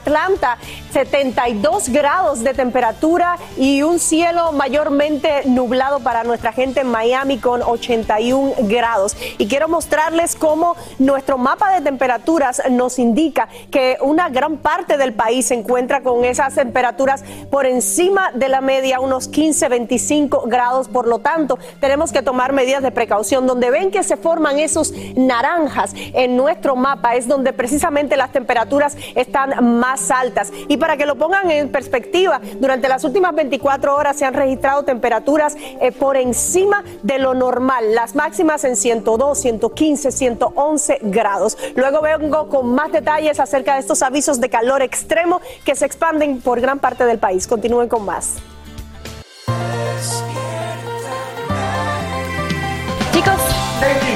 [0.91, 7.61] 72 grados de temperatura y un cielo mayormente nublado para nuestra gente en Miami con
[7.61, 9.15] 81 grados.
[9.37, 15.13] Y quiero mostrarles cómo nuestro mapa de temperaturas nos indica que una gran parte del
[15.13, 20.87] país se encuentra con esas temperaturas por encima de la media, unos 15, 25 grados.
[20.87, 23.47] Por lo tanto, tenemos que tomar medidas de precaución.
[23.47, 28.97] Donde ven que se forman esos naranjas en nuestro mapa es donde precisamente las temperaturas
[29.15, 30.51] están más altas.
[30.67, 34.83] Y para que lo pongan en perspectiva, durante las últimas 24 horas se han registrado
[34.83, 41.57] temperaturas eh, por encima de lo normal, las máximas en 102, 115, 111 grados.
[41.75, 46.41] Luego vengo con más detalles acerca de estos avisos de calor extremo que se expanden
[46.41, 47.47] por gran parte del país.
[47.47, 48.35] Continúen con más.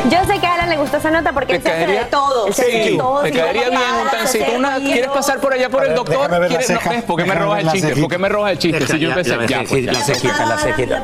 [0.09, 2.47] Yo sé que a Alan le gustó esa nota porque él se hace de todo.
[2.49, 3.21] Hace de Sí, todo.
[3.23, 4.45] me caería bien un tancito.
[4.55, 4.77] Una.
[4.77, 6.29] ¿Quieres pasar por allá por el doctor?
[6.47, 7.03] ¿Quieres- no, ceja, ¿ves?
[7.03, 7.95] ¿Por qué me robas el chiste?
[7.95, 8.87] ¿Por qué me robas el chiste?
[8.87, 11.03] Si yo empecé, ya, ya, la pues, cejita, la cejita, la cejita.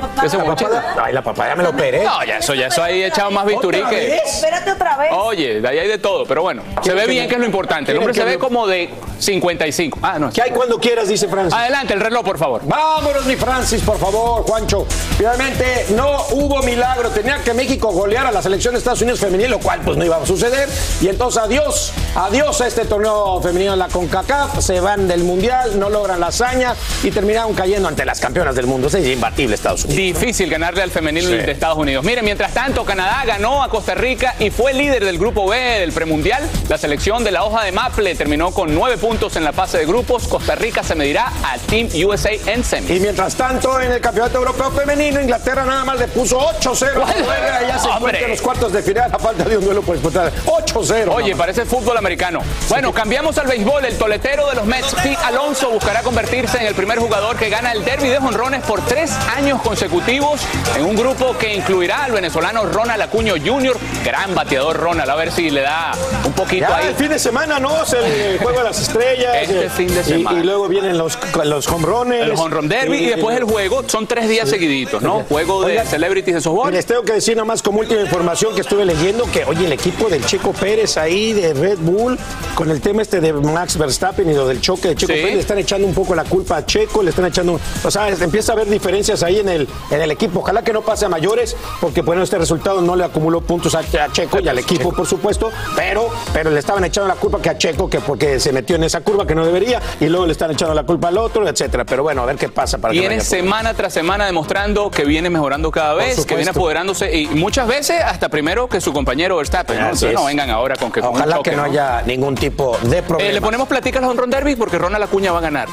[1.02, 2.04] Ay, la papá, ya me lo operé.
[2.04, 4.16] No, ya eso, ya eso ahí he echado más bisturí ¿Otra que.
[4.18, 5.10] Espérate otra vez.
[5.14, 7.92] Oye, de ahí hay de todo, pero bueno, se ve bien que es lo importante.
[7.92, 10.00] El hombre se ¿Quieren ve como de 55.
[10.02, 10.32] Ah, no.
[10.32, 11.08] ¿Qué hay cuando quieras?
[11.08, 11.54] Dice Francis.
[11.58, 12.62] Adelante, el reloj, por favor.
[12.64, 14.86] Vámonos, mi Francis, por favor, Juancho.
[15.18, 17.10] Finalmente no hubo milagro.
[17.10, 20.04] Tenía que México golear a la selección de Estados Unidos femenil, lo cual pues no
[20.04, 20.68] iba a suceder.
[21.00, 24.60] Y entonces adiós, adiós a este torneo femenino en la CONCACAF.
[24.60, 28.68] Se van del Mundial, no logran la hazaña y terminaron cayendo ante las campeonas del
[28.68, 28.88] mundo.
[28.90, 29.96] Es imbatible Estados Unidos.
[30.20, 31.32] Difícil ganarle al femenil Sí.
[31.38, 32.04] de Estados Unidos.
[32.04, 35.94] Mire, mientras tanto, Canadá ganó a Costa Rica y fue líder del grupo B del
[35.94, 36.44] premundial.
[36.68, 39.86] La selección de la hoja de Maple terminó con nueve puntos en la fase de
[39.86, 40.28] grupos.
[40.28, 42.92] Costa Rica se medirá a Team USA en semis.
[42.92, 47.14] Y mientras tanto, en el Campeonato Europeo Femenino, Inglaterra nada más le puso 8-0 a
[47.20, 47.62] Noruega.
[47.68, 50.32] Ya se encuentra en los cuartos de final a falta de un duelo por disputar.
[50.46, 51.10] 8-0.
[51.14, 52.42] Oye, parece fútbol americano.
[52.70, 53.86] Bueno, cambiamos al béisbol.
[53.86, 57.72] El toletero de los Mets, Pete Alonso, buscará convertirse en el primer jugador que gana
[57.72, 60.42] el derby de jonrones por tres años consecutivos
[60.78, 65.10] en un grupo que incluirá al venezolano Ronald Acuño Jr., gran bateador Ronald.
[65.10, 65.92] A ver si le da
[66.26, 66.88] un poquito Ya, ahí.
[66.88, 67.84] el fin de semana, ¿no?
[67.84, 69.36] Es el juego de las estrellas.
[69.42, 70.40] Este eh, fin de semana.
[70.40, 72.22] Y, luego vienen los, los hombrones.
[72.22, 73.84] El run derby y, después el juego.
[73.88, 75.24] Son tres días seguiditos, ¿no?
[75.30, 76.72] Juego de Oiga, celebrities de softball.
[76.74, 79.74] les tengo que decir nada más como última información que estuve leyendo que oye, el
[79.74, 82.18] equipo del Checo Pérez ahí de Red Bull,
[82.56, 85.20] con el tema este de Max Verstappen y lo del choque de Checo Sí.
[85.20, 88.08] Pérez, le están echando un poco la culpa a Checo, le están echando, o sea,
[88.08, 90.40] empieza a haber diferencias ahí en el, en el equipo.
[90.40, 93.80] Ojalá que no pase a mayores, porque bueno, este resultado no le acumuló puntos a,
[93.80, 97.50] a Checo y al equipo, por supuesto, pero, pero le estaban echando la culpa que
[97.50, 100.32] a Checo, que porque se metió en esa curva que no debería, y luego le
[100.32, 101.84] están echando la culpa al otro, etcétera.
[101.84, 105.72] Pero bueno, a ver qué pasa para Viene semana tras semana demostrando que viene mejorando
[105.72, 109.78] cada vez, que viene apoderándose y muchas veces hasta primero que su compañero Verstappen.
[109.78, 109.84] ¿no?
[109.84, 113.02] Entonces, no vengan ahora con que con un Ojalá que no haya ningún tipo de
[113.04, 113.30] problema.
[113.30, 115.68] Eh, le ponemos platicas al Honron Derby porque Ronald Acuña va a ganar.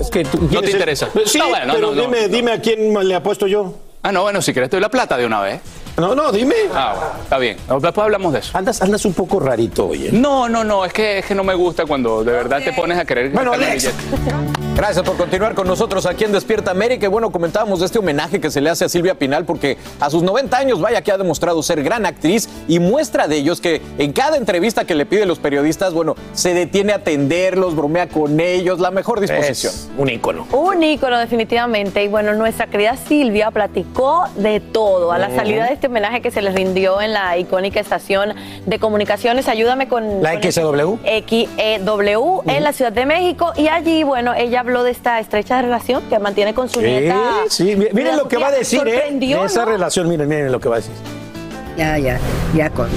[0.00, 1.08] Es que tú- no ¿quién te el- interesa.
[1.26, 2.00] Sí, No, bueno, no, pero no, no.
[2.02, 3.74] dime, dime a quién le apuesto yo.
[4.02, 5.60] Ah, no, bueno, si querés te doy la plata de una vez.
[5.96, 6.54] No, no, dime.
[6.74, 7.56] Ah, bueno, está bien.
[7.68, 8.56] Después hablamos de eso.
[8.56, 10.10] Andas, andas un poco rarito, oye.
[10.12, 12.98] No, no, no, es que, es que no me gusta cuando de verdad te pones
[12.98, 13.30] a querer.
[13.30, 13.90] Bueno, Alex.
[14.74, 17.04] Gracias por continuar con nosotros aquí en Despierta América.
[17.04, 20.08] Y bueno, comentábamos de este homenaje que se le hace a Silvia Pinal porque a
[20.08, 23.82] sus 90 años, vaya que ha demostrado ser gran actriz y muestra de ellos que
[23.98, 28.40] en cada entrevista que le piden los periodistas, bueno, se detiene a atenderlos, bromea con
[28.40, 29.74] ellos, la mejor disposición.
[29.74, 30.46] Es un ícono.
[30.52, 32.02] Un ícono definitivamente.
[32.02, 35.12] Y bueno, nuestra querida Silvia platicó de todo.
[35.12, 35.36] A la Ujú.
[35.36, 38.34] salida de este homenaje que se les rindió en la icónica estación
[38.66, 40.22] de comunicaciones, ayúdame con...
[40.22, 40.98] ¿La XW?
[41.02, 43.52] XEW en la Ciudad de México.
[43.56, 47.16] Y allí, bueno, ella habló de esta estrecha relación que mantiene con su Sí, nieta.
[47.48, 49.08] sí, miren lo que va a decir, ¿eh?
[49.10, 49.72] De esa ¿no?
[49.72, 50.94] relación, miren, miren lo que va a decir.
[51.76, 52.20] Ya, ya,
[52.54, 52.88] ya, con,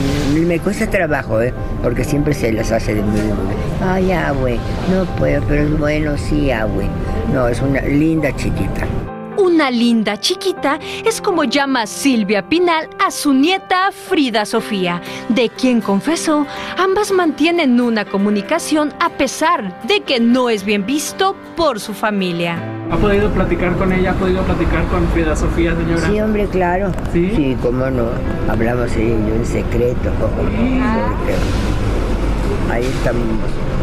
[0.47, 1.51] me cuesta trabajo, ¿eh?
[1.81, 3.19] Porque siempre se las hace de mí.
[3.83, 4.59] Ay, abue,
[4.91, 6.85] no puedo, pero es bueno, sí, abue.
[7.33, 8.85] No, es una linda chiquita.
[9.37, 15.81] Una linda chiquita es como llama Silvia Pinal a su nieta Frida Sofía, de quien
[15.81, 21.93] confesó ambas mantienen una comunicación a pesar de que no es bien visto por su
[21.93, 22.57] familia.
[22.89, 24.11] ¿Ha podido platicar con ella?
[24.11, 26.07] ¿Ha podido platicar con Frida Sofía, señora?
[26.09, 26.91] Sí, hombre, claro.
[27.11, 28.05] Sí, cómo no.
[28.49, 30.11] Hablamos ella y yo en secreto.
[30.19, 30.81] Porque
[32.71, 33.23] ahí estamos,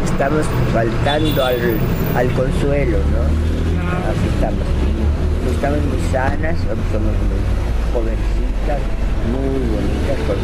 [0.05, 1.57] estamos faltando al,
[2.15, 3.23] al consuelo, ¿no?
[4.09, 4.82] Así estamos.
[5.53, 7.13] Estamos muy sanas, muy
[7.93, 8.79] jovencitas,
[9.31, 10.37] muy bonitas, con,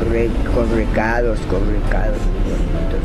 [0.00, 3.00] con, re- con recados, con recados muy bonitos.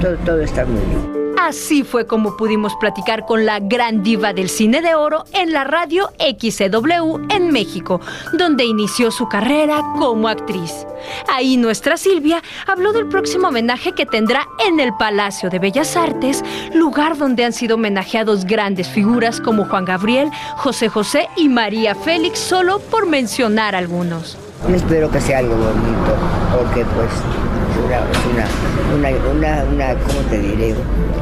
[0.00, 1.29] todo, todo está muy bien.
[1.42, 5.64] Así fue como pudimos platicar con la gran diva del cine de oro en la
[5.64, 7.98] radio XCW en México,
[8.34, 10.86] donde inició su carrera como actriz.
[11.32, 16.44] Ahí nuestra Silvia habló del próximo homenaje que tendrá en el Palacio de Bellas Artes,
[16.74, 22.38] lugar donde han sido homenajeados grandes figuras como Juan Gabriel, José José y María Félix,
[22.38, 24.36] solo por mencionar algunos.
[24.68, 26.16] Espero que sea algo bonito,
[26.54, 27.49] porque pues es
[27.84, 30.74] una, es una, una, una, ¿cómo te diré?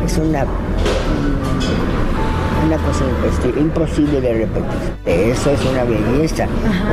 [0.04, 0.44] Es una,
[2.66, 4.64] una cosa imposi- imposible de repetir.
[5.06, 6.46] Eso es una belleza,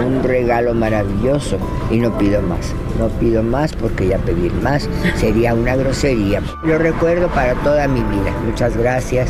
[0.06, 1.58] un regalo maravilloso
[1.92, 2.74] y no pido más.
[3.00, 6.42] No pido más porque ya pedir más sería una grosería.
[6.64, 8.32] Lo recuerdo para toda mi vida.
[8.46, 9.30] Muchas gracias,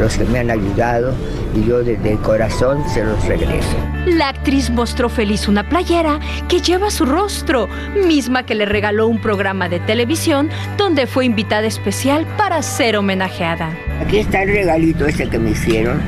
[0.00, 1.12] los que me han ayudado
[1.54, 3.76] y yo desde el corazón se los regreso.
[4.06, 7.68] La actriz mostró feliz una playera que lleva su rostro,
[8.06, 13.70] misma que le regaló un programa de televisión donde fue invitada especial para ser homenajeada.
[14.00, 16.02] Aquí está el regalito ese que me hicieron.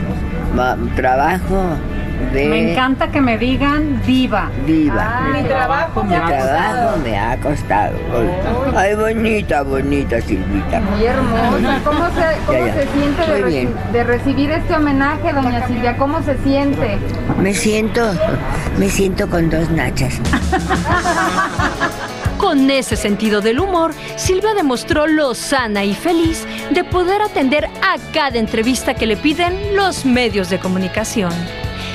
[0.95, 1.77] Trabajo
[2.33, 2.47] de...
[2.47, 4.51] Me encanta que me digan diva.
[4.67, 5.23] Diva.
[5.33, 7.95] mi trabajo Mi trabajo me ha costado.
[8.75, 10.81] Ay, bonita, bonita Silvita.
[10.81, 11.81] Muy hermosa.
[11.85, 12.75] ¿Cómo se, cómo Ya, ya.
[12.75, 15.97] se siente de, reci- de recibir este homenaje, doña Silvia?
[15.97, 16.99] ¿Cómo se siente?
[17.41, 18.03] Me siento,
[18.79, 20.15] me siento con dos nachas.
[22.39, 27.97] Con ese sentido del humor, Silvia demostró lo sana y feliz de poder atender a
[28.13, 31.33] cada entrevista que le piden los medios de comunicación.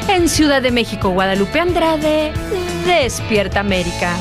[0.07, 2.31] En Ciudad de México, Guadalupe Andrade,
[2.85, 4.15] Despierta América.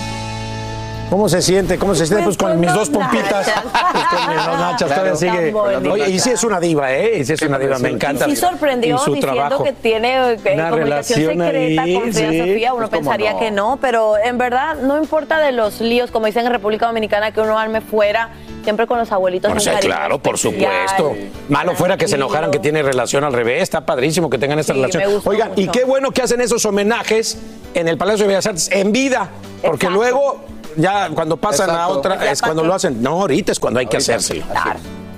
[1.10, 1.76] ¿Cómo se siente?
[1.76, 2.24] ¿Cómo se siente?
[2.24, 3.50] Pues con mis dos pompitas.
[3.92, 5.16] Pues con mis dos nachas todavía Claro.
[5.16, 5.44] sigue.
[5.46, 5.92] Tan bonita.
[5.92, 7.18] Oye, y sí es una diva, ¿eh?
[7.18, 8.24] Y sí es una diva, me encanta.
[8.26, 9.64] Sí sorprendió Y su diciendo trabajo.
[9.64, 12.22] que tiene eh, Una comunicación relación secreta ahí, con sí.
[12.38, 12.74] Sofía.
[12.74, 13.38] Uno Pues, ¿cómo pensaría no?
[13.40, 17.32] que no, pero en verdad no importa de los líos, como dicen en República Dominicana,
[17.32, 18.30] que uno arme fuera,
[18.62, 19.50] siempre con los abuelitos.
[19.50, 21.14] O un sea, claro, por supuesto.
[21.48, 23.62] Malo fuera que se enojaran que tiene relación al revés.
[23.62, 25.20] Está padrísimo que tengan esta Sí, relación.
[25.24, 27.36] Oigan, y qué bueno que hacen esos homenajes
[27.74, 29.28] en el Palacio de Bellas Artes en vida.
[29.62, 30.40] Porque luego,
[30.76, 31.92] ya cuando pasan a Exacto.
[31.98, 33.02] otra, Ya es cuando lo hacen.
[33.02, 34.44] No, ahorita es cuando hay que hacérselo.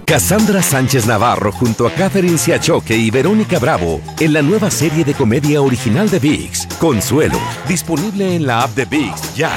[0.05, 5.15] Cassandra Sánchez Navarro junto a Catherine Siachoque y Verónica Bravo en la nueva serie de
[5.15, 9.53] comedia original de VIX, Consuelo, disponible en la app de VIX ya.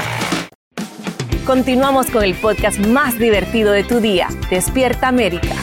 [1.44, 5.54] Continuamos con el podcast más divertido de tu día, Despierta América.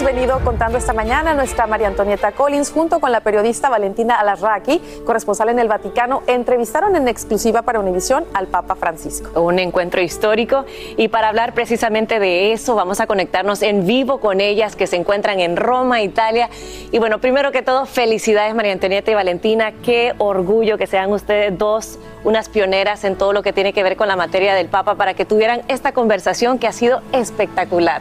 [0.00, 4.80] Hemos venido contando esta mañana, nuestra María Antonieta Collins, junto con la periodista Valentina Alarraqui,
[5.04, 9.40] corresponsal en el Vaticano, entrevistaron en exclusiva para Univisión al Papa Francisco.
[9.40, 10.64] Un encuentro histórico
[10.96, 14.94] y para hablar precisamente de eso vamos a conectarnos en vivo con ellas que se
[14.94, 16.48] encuentran en Roma, Italia.
[16.92, 21.58] Y bueno, primero que todo, felicidades María Antonieta y Valentina, qué orgullo que sean ustedes
[21.58, 24.94] dos unas pioneras en todo lo que tiene que ver con la materia del Papa
[24.94, 28.00] para que tuvieran esta conversación que ha sido espectacular.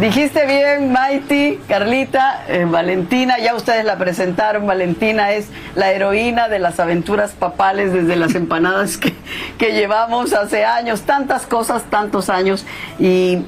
[0.00, 4.66] Dijiste bien, Maiti, Carlita, eh, Valentina, ya ustedes la presentaron.
[4.66, 9.12] Valentina es la heroína de las aventuras papales desde las empanadas que,
[9.58, 12.64] que llevamos hace años, tantas cosas, tantos años.
[12.98, 13.44] Y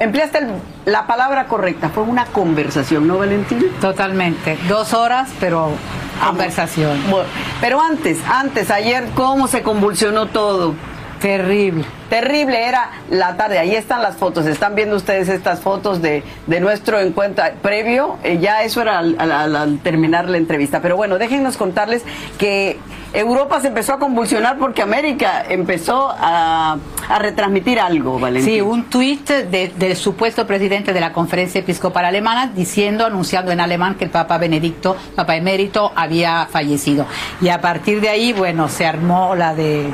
[0.00, 0.48] empleaste el-
[0.84, 3.62] la palabra correcta, fue una conversación, ¿no, Valentina?
[3.80, 4.58] Totalmente.
[4.68, 5.70] Dos horas, pero
[6.22, 7.00] conversación.
[7.10, 7.26] Bueno,
[7.62, 10.74] pero antes, antes, ayer, ¿cómo se convulsionó todo?
[11.20, 11.86] Terrible.
[12.20, 13.58] Terrible, era la tarde.
[13.58, 14.46] Ahí están las fotos.
[14.46, 18.16] Están viendo ustedes estas fotos de, de nuestro encuentro previo.
[18.22, 20.80] Eh, ya eso era al, al- al- al terminar la entrevista.
[20.80, 22.02] Pero bueno, déjenos contarles
[22.38, 22.78] que
[23.12, 26.76] Europa se empezó a convulsionar porque América empezó a,
[27.08, 28.54] a retransmitir algo, Valentín.
[28.54, 33.60] Sí, un tuit de- del supuesto presidente de la Conferencia Episcopal Alemana diciendo, anunciando en
[33.60, 37.06] alemán que el Papa Benedicto, Papa Emérito, había fallecido.
[37.40, 39.92] Y a partir de ahí, bueno, se armó la de...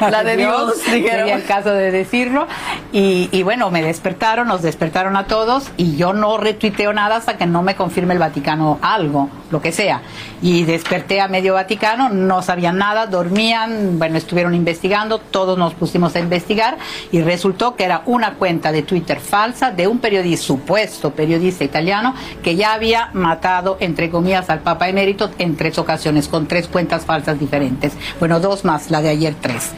[0.10, 1.28] La de Dios, dijeron.
[1.56, 2.46] Caso de decirlo.
[2.92, 7.36] Y, y bueno, me despertaron, nos despertaron a todos y yo no retuiteo nada hasta
[7.36, 10.02] que no me confirme el Vaticano algo, lo que sea.
[10.42, 16.14] Y desperté a medio Vaticano, no sabían nada, dormían, bueno, estuvieron investigando, todos nos pusimos
[16.14, 16.76] a investigar
[17.10, 22.14] y resultó que era una cuenta de Twitter falsa de un periodista, supuesto periodista italiano,
[22.42, 27.06] que ya había matado, entre comillas, al Papa Emérito en tres ocasiones, con tres cuentas
[27.06, 27.94] falsas diferentes.
[28.18, 29.72] Bueno, dos más, la de ayer tres.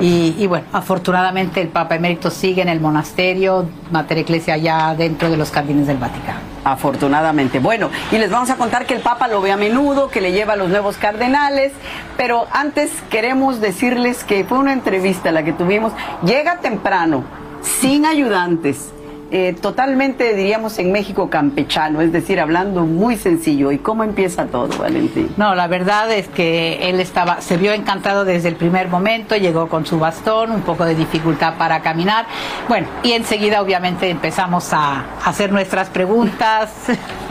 [0.00, 5.30] Y, y bueno, afortunadamente el Papa Emérito sigue en el monasterio, Mater Ecclesia ya dentro
[5.30, 6.40] de los jardines del Vaticano.
[6.64, 7.58] Afortunadamente.
[7.58, 10.32] Bueno, y les vamos a contar que el Papa lo ve a menudo, que le
[10.32, 11.72] lleva a los nuevos cardenales,
[12.16, 15.92] pero antes queremos decirles que fue una entrevista la que tuvimos.
[16.24, 17.24] Llega temprano,
[17.62, 18.92] sin ayudantes,
[19.30, 23.72] eh, totalmente, diríamos, en México campechano, es decir, hablando muy sencillo.
[23.72, 25.32] ¿Y cómo empieza todo, Valentín?
[25.36, 29.68] No, la verdad es que él estaba, se vio encantado desde el primer momento, llegó
[29.68, 32.26] con su bastón, un poco de dificultad para caminar.
[32.68, 36.72] Bueno, y enseguida obviamente empezamos a hacer nuestras preguntas,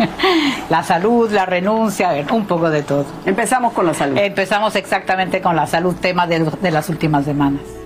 [0.70, 3.06] la salud, la renuncia, a ver, un poco de todo.
[3.26, 4.18] Empezamos con la salud.
[4.18, 7.82] Empezamos exactamente con la salud, tema de, de las últimas semanas.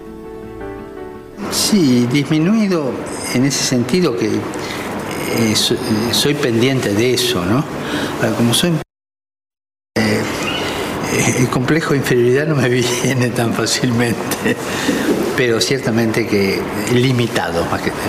[1.52, 2.92] Sí, disminuido
[3.34, 5.78] en ese sentido que eh, so- eh,
[6.12, 7.64] soy pendiente de eso, ¿no?
[8.38, 8.72] Como soy...
[8.72, 8.74] eh,
[10.00, 12.70] eh, el complejo de inferioridad no me
[13.04, 14.56] viene tan fácilmente,
[15.36, 16.60] pero ciertamente que
[16.94, 17.66] limitado,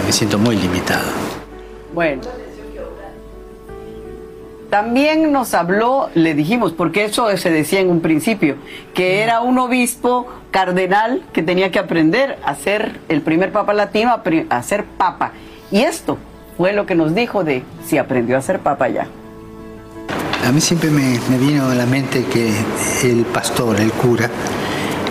[0.06, 1.10] me siento muy limitado.
[1.94, 2.22] Bueno.
[4.70, 8.56] También nos habló, le dijimos, porque eso se decía en un principio,
[8.92, 14.14] que era un obispo cardenal que tenía que aprender a ser el primer papa latino,
[14.50, 15.32] a, ser papa.
[15.70, 16.18] Y esto
[16.58, 19.06] fue lo que nos dijo de si aprendió a ser papa ya.
[20.46, 22.52] A mí siempre me, me vino a la mente que
[23.04, 24.28] el pastor, el cura,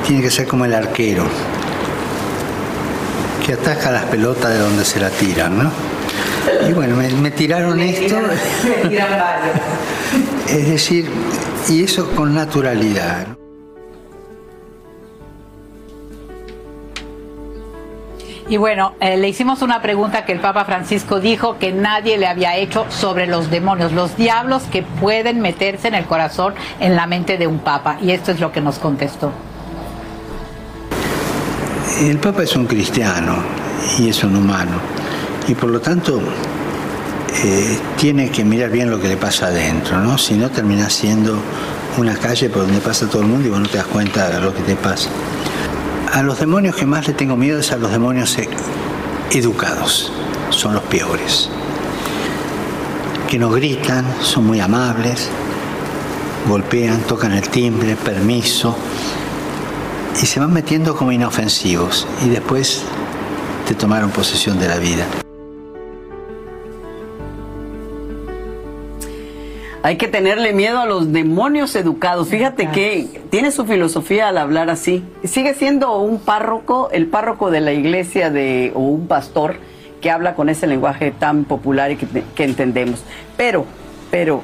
[0.05, 1.23] tiene que ser como el arquero,
[3.43, 5.96] que ataca las pelotas de donde se la tiran, ¿no?
[6.69, 8.17] Y bueno, me, me tiraron esto,
[10.49, 11.09] es decir,
[11.69, 13.37] y eso con naturalidad.
[18.49, 22.27] Y bueno, eh, le hicimos una pregunta que el Papa Francisco dijo que nadie le
[22.27, 27.07] había hecho sobre los demonios, los diablos que pueden meterse en el corazón, en la
[27.07, 27.97] mente de un Papa.
[28.01, 29.31] Y esto es lo que nos contestó.
[32.01, 33.35] El Papa es un cristiano
[33.99, 34.79] y es un humano,
[35.47, 36.19] y por lo tanto
[37.43, 40.17] eh, tiene que mirar bien lo que le pasa adentro, ¿no?
[40.17, 41.37] Si no termina siendo
[41.97, 44.39] una calle por donde pasa todo el mundo y vos no te das cuenta de
[44.39, 45.09] lo que te pasa.
[46.13, 48.49] A los demonios que más le tengo miedo es a los demonios e-
[49.31, 50.11] educados,
[50.49, 51.49] son los peores.
[53.29, 55.29] Que no gritan, son muy amables,
[56.47, 58.75] golpean, tocan el timbre, permiso,
[60.21, 62.83] y se van metiendo como inofensivos y después
[63.67, 65.05] te tomaron posesión de la vida.
[69.87, 72.27] Hay que tenerle miedo a los demonios educados.
[72.27, 75.01] Fíjate que tiene su filosofía al hablar así.
[75.23, 79.55] Sigue siendo un párroco, el párroco de la iglesia de, o un pastor
[80.01, 83.01] que habla con ese lenguaje tan popular y que, que entendemos.
[83.37, 83.63] Pero,
[84.11, 84.41] pero,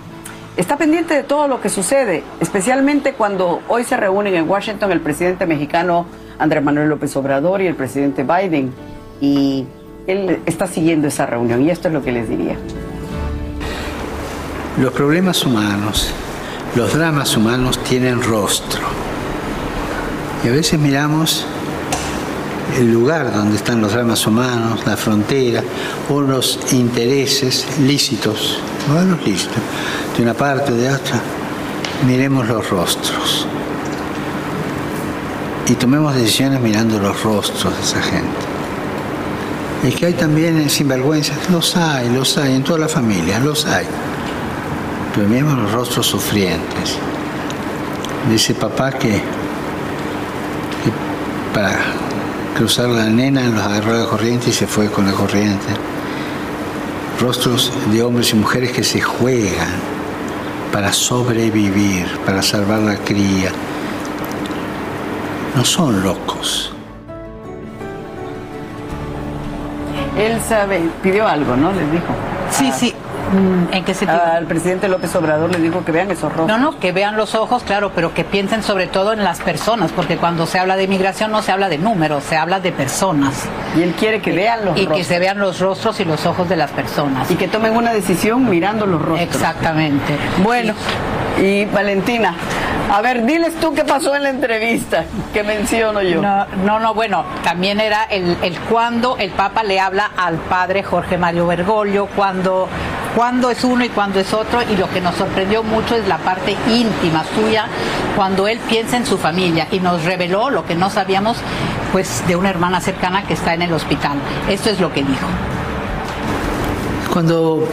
[0.55, 5.01] está pendiente de todo lo que sucede, especialmente cuando hoy se reúnen en Washington el
[5.01, 6.05] presidente mexicano
[6.39, 8.71] Andrés Manuel López Obrador y el presidente Biden.
[9.19, 9.65] Y
[10.07, 12.55] él está siguiendo esa reunión y esto es lo que les diría.
[14.79, 16.07] Los problemas humanos,
[16.75, 18.81] los dramas humanos tienen rostro.
[20.43, 21.45] Y a veces miramos
[22.79, 25.63] el lugar donde están los dramas humanos, la frontera
[26.09, 29.61] o los intereses lícitos, no los lícitos,
[30.17, 31.21] de una parte o de otra.
[32.07, 33.45] Miremos los rostros
[35.67, 38.27] y tomemos decisiones mirando los rostros de esa gente.
[39.83, 43.85] Es que hay también sinvergüenzas, los hay, los hay, en toda la familia, los hay.
[45.13, 46.97] Pero miremos los rostros sufrientes
[48.31, 49.21] ese papá que, que
[51.53, 51.73] para
[52.55, 55.65] cruzar la nena los agarró la corriente y se fue con la corriente.
[57.19, 59.69] Rostros de hombres y mujeres que se juegan
[60.71, 63.51] para sobrevivir, para salvar la cría.
[65.55, 66.73] No son locos.
[70.17, 71.71] Él sabe, pidió algo, ¿no?
[71.71, 72.13] Les dijo.
[72.49, 72.93] Sí, sí.
[73.33, 74.21] Mm, ¿En qué sentido?
[74.23, 76.47] Al presidente López Obrador le dijo que vean esos rostros.
[76.47, 79.91] No, no, que vean los ojos, claro, pero que piensen sobre todo en las personas,
[79.91, 83.45] porque cuando se habla de inmigración no se habla de números, se habla de personas.
[83.77, 84.97] Y él quiere que vean los y rostros.
[84.97, 87.29] que se vean los rostros y los ojos de las personas.
[87.31, 89.21] Y que tomen una decisión mirando los rostros.
[89.21, 90.15] Exactamente.
[90.43, 90.73] Bueno,
[91.41, 92.35] y Valentina,
[92.91, 96.21] a ver, diles tú qué pasó en la entrevista que menciono yo.
[96.21, 100.83] No, no, no, bueno, también era el, el cuando el Papa le habla al padre
[100.83, 102.67] Jorge Mario Bergoglio, cuando,
[103.15, 106.17] cuando es uno y cuando es otro, y lo que nos sorprendió mucho es la
[106.17, 107.67] parte íntima suya,
[108.15, 111.37] cuando él piensa en su familia, y nos reveló lo que no sabíamos,
[111.91, 114.17] pues, de una hermana cercana que está en el hospital.
[114.49, 115.27] Esto es lo que dijo.
[117.11, 117.67] Cuando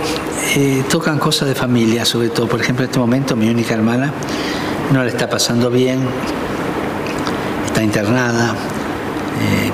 [0.56, 4.12] eh, tocan cosas de familia, sobre todo, por ejemplo, en este momento mi única hermana
[4.92, 6.00] no le está pasando bien,
[7.64, 8.54] está internada
[9.40, 9.70] eh,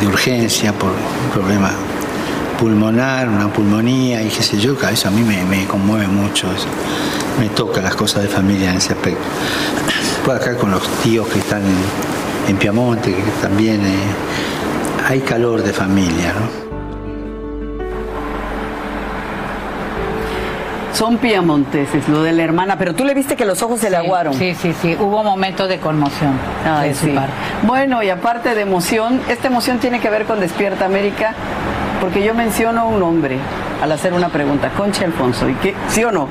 [0.00, 1.70] de urgencia por un problema
[2.58, 6.52] pulmonar, una pulmonía y qué sé yo, que eso a mí me, me conmueve mucho,
[6.52, 6.66] eso.
[7.38, 9.22] me toca las cosas de familia en ese aspecto.
[10.24, 15.62] Puedo acá con los tíos que están en, en Piamonte, que también eh, hay calor
[15.62, 16.68] de familia, ¿no?
[20.92, 23.96] Son piamonteses, lo de la hermana, pero tú le viste que los ojos se le
[23.96, 24.34] aguaron.
[24.34, 26.32] Sí, sí, sí, hubo momentos de conmoción.
[26.66, 27.12] Ay, de su sí.
[27.12, 27.32] parte.
[27.62, 31.36] Bueno, y aparte de emoción, esta emoción tiene que ver con Despierta América,
[32.00, 33.38] porque yo menciono un nombre
[33.82, 35.74] al hacer una pregunta, Concha Alfonso, ¿y qué?
[35.88, 36.28] ¿Sí o no?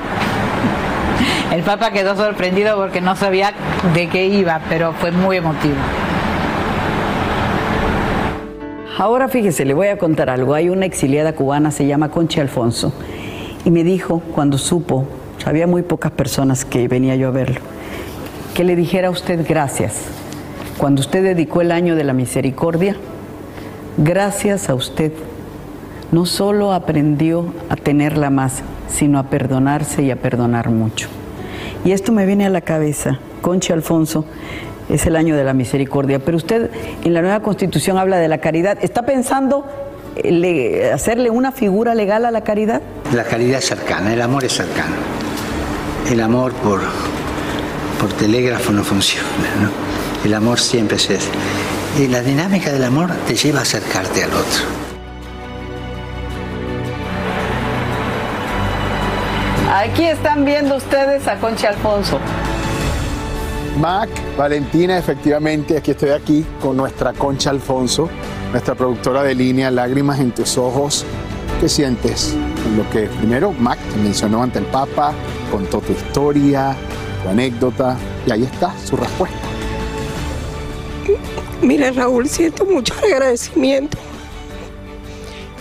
[1.52, 3.52] El Papa quedó sorprendido porque no sabía
[3.94, 5.76] de qué iba, pero fue muy emotivo.
[8.98, 10.54] Ahora fíjese, le voy a contar algo.
[10.54, 12.92] Hay una exiliada cubana, se llama Concha Alfonso,
[13.64, 15.06] y me dijo cuando supo,
[15.46, 17.60] había muy pocas personas que venía yo a verlo,
[18.54, 20.06] que le dijera a usted gracias.
[20.78, 22.96] Cuando usted dedicó el año de la misericordia,
[23.96, 25.12] gracias a usted,
[26.12, 31.08] no solo aprendió a tenerla más, sino a perdonarse y a perdonar mucho.
[31.84, 33.18] Y esto me viene a la cabeza.
[33.42, 34.24] Concha Alfonso,
[34.88, 36.70] es el año de la misericordia, pero usted
[37.04, 38.78] en la nueva constitución habla de la caridad.
[38.80, 39.66] ¿Está pensando
[40.16, 42.80] eh, le- hacerle una figura legal a la caridad?
[43.14, 44.96] La caridad es cercana, el amor es cercano.
[46.10, 46.80] El amor por,
[48.00, 49.28] por telégrafo no funciona.
[50.24, 51.30] El amor siempre es ese.
[51.98, 54.77] Y la dinámica del amor te lleva a acercarte al otro.
[59.78, 62.18] Aquí están viendo ustedes a Concha Alfonso.
[63.78, 68.08] Mac, Valentina, efectivamente, aquí estoy aquí con nuestra Concha Alfonso,
[68.50, 71.04] nuestra productora de línea Lágrimas en tus ojos.
[71.60, 72.34] ¿Qué sientes?
[72.64, 75.12] Con lo que primero Mac te mencionó ante el Papa,
[75.48, 76.74] contó tu historia,
[77.22, 79.38] tu anécdota, y ahí está su respuesta.
[81.62, 83.96] Mira, Raúl, siento mucho agradecimiento.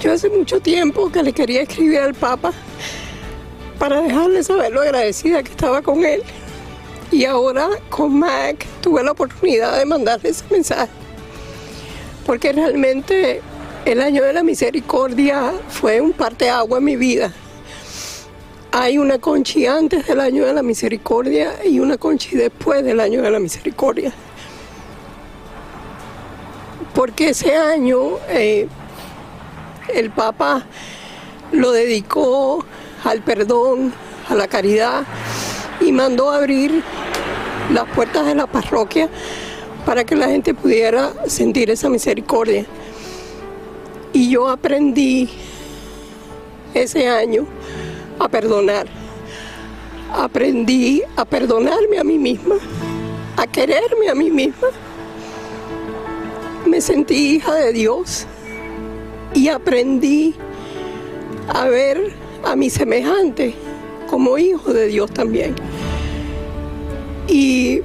[0.01, 2.51] Yo hace mucho tiempo que le quería escribir al Papa
[3.79, 6.23] para dejarle saber lo agradecida que estaba con él.
[7.11, 10.91] Y ahora con Mac tuve la oportunidad de mandarle ese mensaje.
[12.25, 13.41] Porque realmente
[13.85, 17.33] el año de la misericordia fue un parteagua en mi vida.
[18.71, 23.21] Hay una conchi antes del año de la misericordia y una conchi después del año
[23.21, 24.13] de la misericordia
[26.97, 28.67] porque ese año eh,
[29.93, 30.65] el Papa
[31.51, 32.65] lo dedicó
[33.07, 33.93] al perdón,
[34.29, 35.03] a la caridad
[35.79, 36.83] y mandó abrir
[37.71, 39.09] las puertas de la parroquia
[39.85, 42.65] para que la gente pudiera sentir esa misericordia.
[44.11, 45.29] Y yo aprendí
[46.73, 47.45] ese año
[48.19, 48.87] a perdonar.
[50.13, 52.55] Aprendí a perdonarme a mí misma,
[53.37, 54.67] a quererme a mí misma
[56.67, 58.25] me sentí hija de Dios
[59.33, 60.35] y aprendí
[61.47, 63.53] a ver a mi semejante
[64.09, 65.55] como hijo de Dios también.
[67.27, 67.81] Y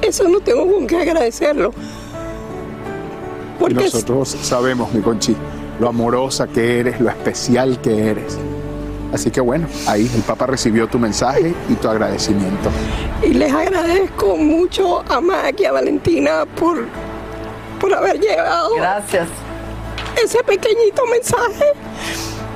[0.00, 1.72] eso no tengo con qué agradecerlo.
[3.68, 5.36] Y nosotros sabemos, mi Conchi,
[5.78, 8.38] lo amorosa que eres, lo especial que eres.
[9.12, 12.70] Así que bueno, ahí el Papa recibió tu mensaje y tu agradecimiento.
[13.22, 16.86] Y les agradezco mucho a Mac y a Valentina por,
[17.78, 18.74] por haber llevado.
[18.76, 19.28] Gracias.
[20.22, 21.64] Ese pequeñito mensaje,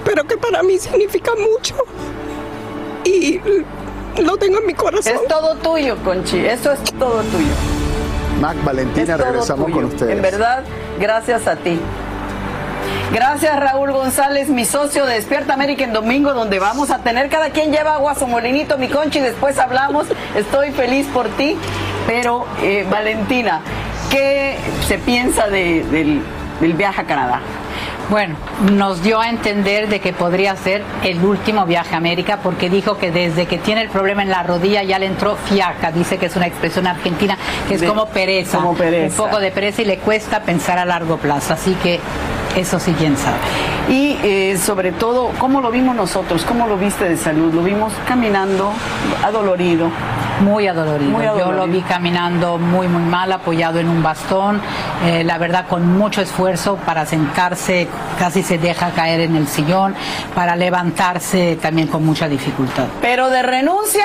[0.05, 1.75] pero que para mí significa mucho.
[3.05, 3.41] Y
[4.23, 5.13] lo tengo en mi corazón.
[5.15, 6.45] Es todo tuyo, Conchi.
[6.45, 7.53] Eso es todo tuyo.
[8.41, 10.13] Mac, Valentina, Es regresamos con ustedes.
[10.13, 10.65] En verdad,
[11.01, 11.79] gracias a ti.
[13.13, 17.51] Gracias Raúl González, mi socio de Despierta América en domingo, donde vamos a tener cada
[17.51, 20.07] quien lleva agua a su molinito, mi conchi, después hablamos.
[20.37, 21.57] Estoy feliz por ti.
[22.07, 23.61] Pero, eh, Valentina,
[24.11, 26.21] ¿qué se piensa de- del,
[26.61, 27.41] del viaje a Canadá?
[28.09, 28.37] Bueno,
[28.73, 32.97] nos dio a entender de que podría ser el último viaje a América porque dijo
[32.99, 36.27] que desde que tiene el problema en la rodilla ya le entró fiaca, dice que
[36.27, 37.37] es una expresión argentina
[37.69, 39.23] que es De- como pereza, como pereza.
[39.23, 41.99] un poco de pereza y le cuesta pensar a largo plazo, así que
[42.55, 43.37] eso sí quién sabe.
[43.89, 46.45] Y eh, sobre todo, ¿cómo lo vimos nosotros?
[46.45, 47.53] ¿Cómo lo viste de salud?
[47.53, 48.73] Lo vimos caminando,
[49.25, 49.91] adolorido.
[50.41, 51.11] Muy adolorido.
[51.11, 54.61] Muy Yo lo vi caminando muy, muy mal, apoyado en un bastón,
[55.05, 59.95] eh, la verdad con mucho esfuerzo para sentarse, casi se deja caer en el sillón,
[60.35, 62.87] para levantarse también con mucha dificultad.
[63.01, 64.05] Pero de renuncia,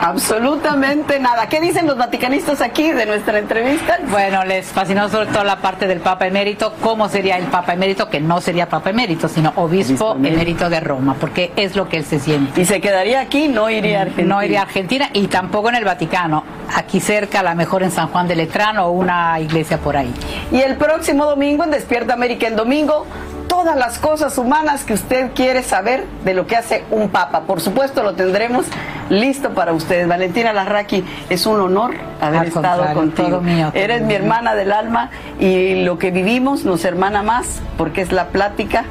[0.00, 1.48] absolutamente nada.
[1.48, 3.98] ¿Qué dicen los vaticanistas aquí de nuestra entrevista?
[4.10, 8.08] Bueno, les fascinó sobre todo la parte del Papa Emérito, cómo sería el Papa Emérito,
[8.08, 12.04] que no sería Papa Emérito, sino Obispo, Emérito de Roma, porque es lo que él
[12.04, 12.60] se siente.
[12.60, 14.34] Y se quedaría aquí, no iría a Argentina.
[14.34, 16.44] No iría a Argentina y tampoco en el Vaticano,
[16.74, 20.12] aquí cerca, a lo mejor en San Juan de Letrán o una iglesia por ahí.
[20.50, 23.06] Y el próximo domingo en Despierta América en domingo,
[23.48, 27.40] todas las cosas humanas que usted quiere saber de lo que hace un papa.
[27.40, 28.66] Por supuesto lo tendremos
[29.08, 30.06] listo para ustedes.
[30.06, 33.28] Valentina Larraqui, es un honor haber Al estado contigo.
[33.28, 37.60] todo mío, todo Eres mi hermana del alma y lo que vivimos nos hermana más
[37.76, 38.84] porque es la plática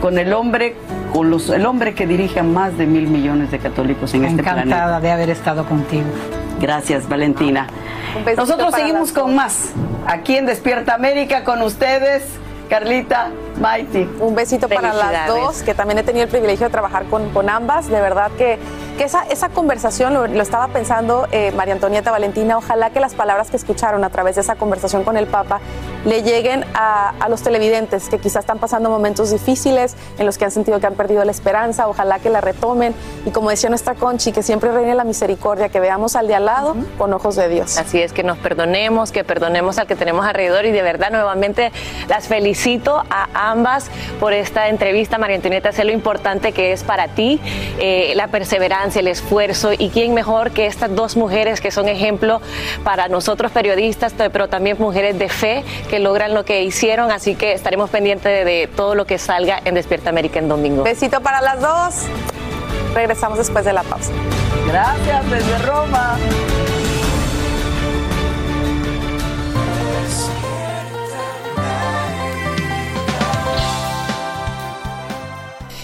[0.00, 0.76] con el hombre,
[1.12, 4.42] con los, el hombre que dirige a más de mil millones de católicos en este
[4.42, 4.62] planeta.
[4.62, 6.06] Encantada de haber estado contigo.
[6.60, 7.66] Gracias, Valentina.
[8.24, 9.72] besito Nosotros seguimos con más
[10.06, 12.24] aquí en Despierta América con ustedes,
[12.68, 14.08] Carlita, Maiti.
[14.20, 17.48] Un besito para las dos, que también he tenido el privilegio de trabajar con, con
[17.48, 17.88] ambas.
[17.88, 18.58] De verdad que,
[18.96, 23.14] que esa, esa conversación, lo, lo estaba pensando eh, María Antonieta Valentina, ojalá que las
[23.14, 25.60] palabras que escucharon a través de esa conversación con el Papa
[26.04, 30.44] le lleguen a, a los televidentes que quizás están pasando momentos difíciles, en los que
[30.44, 32.94] han sentido que han perdido la esperanza, ojalá que la retomen.
[33.24, 36.46] Y como decía nuestra Conchi, que siempre reine la misericordia, que veamos al de al
[36.46, 37.76] lado con ojos de Dios.
[37.76, 41.72] Así es, que nos perdonemos, que perdonemos al que tenemos alrededor y de verdad nuevamente
[42.08, 43.90] las felicito a ambas
[44.20, 45.18] por esta entrevista.
[45.18, 47.40] María Antonieta, sé lo importante que es para ti,
[47.78, 52.40] eh, la perseverancia, el esfuerzo y quién mejor que estas dos mujeres que son ejemplo
[52.84, 57.52] para nosotros periodistas, pero también mujeres de fe que logran lo que hicieron, así que
[57.52, 60.84] estaremos pendientes de, de todo lo que salga en Despierta América en domingo.
[60.84, 61.94] Besito para las dos.
[62.94, 64.12] Regresamos después de la pausa.
[64.68, 66.16] Gracias desde Roma.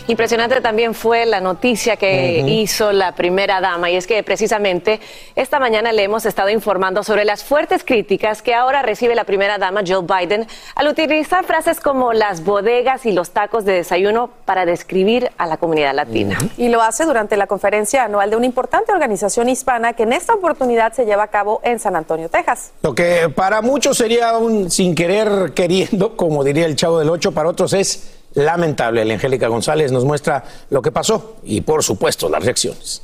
[0.09, 5.01] Impresionante también fue la noticia que hizo la primera dama y es que precisamente
[5.37, 9.59] esta mañana le hemos estado informando sobre las fuertes críticas que ahora recibe la primera
[9.59, 14.67] dama Jill Biden al utilizar frases como las bodegas y los tacos de desayuno para
[14.67, 16.37] describir a la comunidad latina.
[16.57, 20.35] Y lo hace durante la conferencia anual de una importante organización hispana que en esta
[20.35, 22.73] oportunidad se lleva a cabo en San Antonio, Texas.
[22.83, 27.33] Lo que para muchos sería un sin querer queriendo, como diría el chavo del 8,
[27.33, 29.05] para otros es lamentable.
[29.05, 33.03] La Angélica González nos muestra lo que pasó y, por supuesto, las reacciones.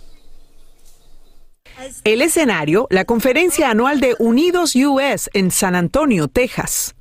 [2.04, 6.94] El escenario, la conferencia anual de Unidos US en San Antonio, Texas.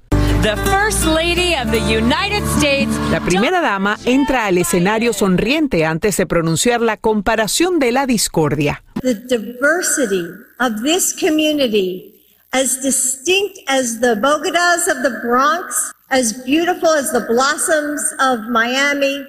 [0.43, 2.91] The First Lady of the United States.
[3.09, 8.83] La primera dama entra al escenario sonriente antes de pronunciar la comparación de la discordia.
[9.01, 10.25] the diversity
[10.59, 12.13] of this community,
[12.57, 19.27] as distinct as the Bogotas of the Bronx, as beautiful as the blossoms of Miami,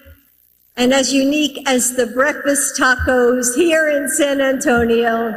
[0.79, 5.35] and as unique as the breakfast tacos here in San Antonio.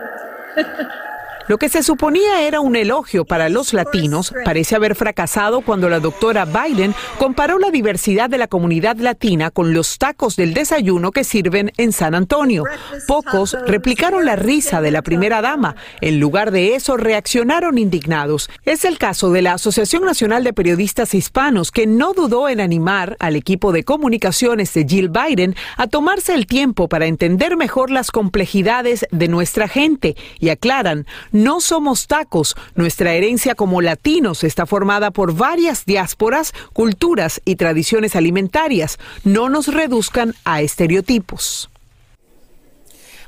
[1.52, 6.00] Lo que se suponía era un elogio para los latinos parece haber fracasado cuando la
[6.00, 11.26] doctora Biden comparó la diversidad de la comunidad latina con los tacos del desayuno que
[11.26, 12.64] sirven en San Antonio.
[13.06, 15.76] Pocos replicaron la risa de la primera dama.
[16.00, 18.50] En lugar de eso, reaccionaron indignados.
[18.64, 23.18] Es el caso de la Asociación Nacional de Periodistas Hispanos, que no dudó en animar
[23.20, 28.10] al equipo de comunicaciones de Jill Biden a tomarse el tiempo para entender mejor las
[28.10, 31.06] complejidades de nuestra gente y aclaran,
[31.44, 38.16] no somos tacos, nuestra herencia como latinos está formada por varias diásporas, culturas y tradiciones
[38.16, 41.71] alimentarias, no nos reduzcan a estereotipos.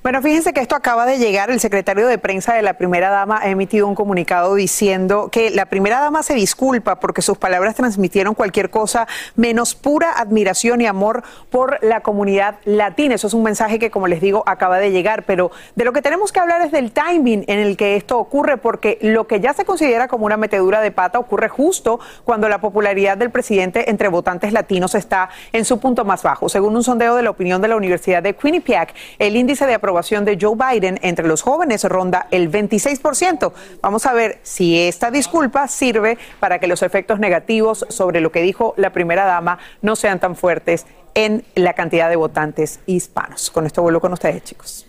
[0.04, 1.50] Bueno, fíjense que esto acaba de llegar.
[1.50, 5.68] El secretario de prensa de la primera dama ha emitido un comunicado diciendo que la
[5.68, 11.24] primera dama se disculpa porque sus palabras transmitieron cualquier cosa menos pura admiración y amor
[11.50, 13.16] por la comunidad latina.
[13.16, 15.24] Eso es un mensaje que, como les digo, acaba de llegar.
[15.24, 18.58] Pero de lo que tenemos que hablar es del timing en el que esto ocurre,
[18.58, 22.60] porque lo que ya se considera como una metedura de pata ocurre justo cuando la
[22.60, 26.50] popularidad del presidente entre votantes latinos está en su punto más bajo.
[26.50, 29.93] Según un sondeo de la opinión de la Universidad de Quinnipiac, el índice de aprobación
[29.94, 33.52] de Joe Biden entre los jóvenes ronda el 26%.
[33.82, 38.42] Vamos a ver si esta disculpa sirve para que los efectos negativos sobre lo que
[38.42, 40.86] dijo la primera dama no sean tan fuertes
[41.16, 43.52] en la cantidad de votantes hispanos.
[43.52, 44.88] Con esto vuelvo con ustedes, chicos.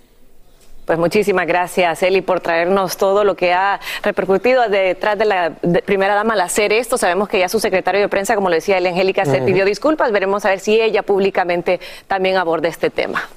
[0.84, 5.52] Pues muchísimas gracias, Eli, por traernos todo lo que ha repercutido detrás de la
[5.86, 6.98] primera dama al hacer esto.
[6.98, 10.12] Sabemos que ya su secretario de prensa, como le decía Eli Angélica, se pidió disculpas.
[10.12, 13.28] Veremos a ver si ella públicamente también aborda este tema.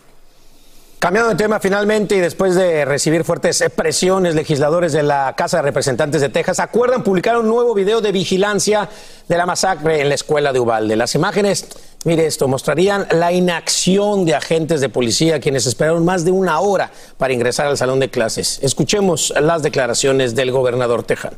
[0.99, 5.63] Cambiando de tema finalmente y después de recibir fuertes presiones, legisladores de la Casa de
[5.63, 8.89] Representantes de Texas acuerdan publicar un nuevo video de vigilancia
[9.27, 10.95] de la masacre en la escuela de Uvalde.
[10.95, 11.67] Las imágenes,
[12.03, 16.89] mire esto, mostrarían la inacción de agentes de policía quienes esperaron más de una hora
[17.19, 18.57] para ingresar al salón de clases.
[18.63, 21.37] Escuchemos las declaraciones del gobernador tejano.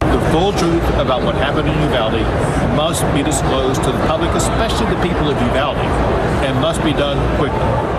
[0.00, 2.24] The full truth about what happened in Uvalde
[2.74, 5.76] must be disclosed to the public, especially the people of Uvalde,
[6.54, 7.98] must be done quickly.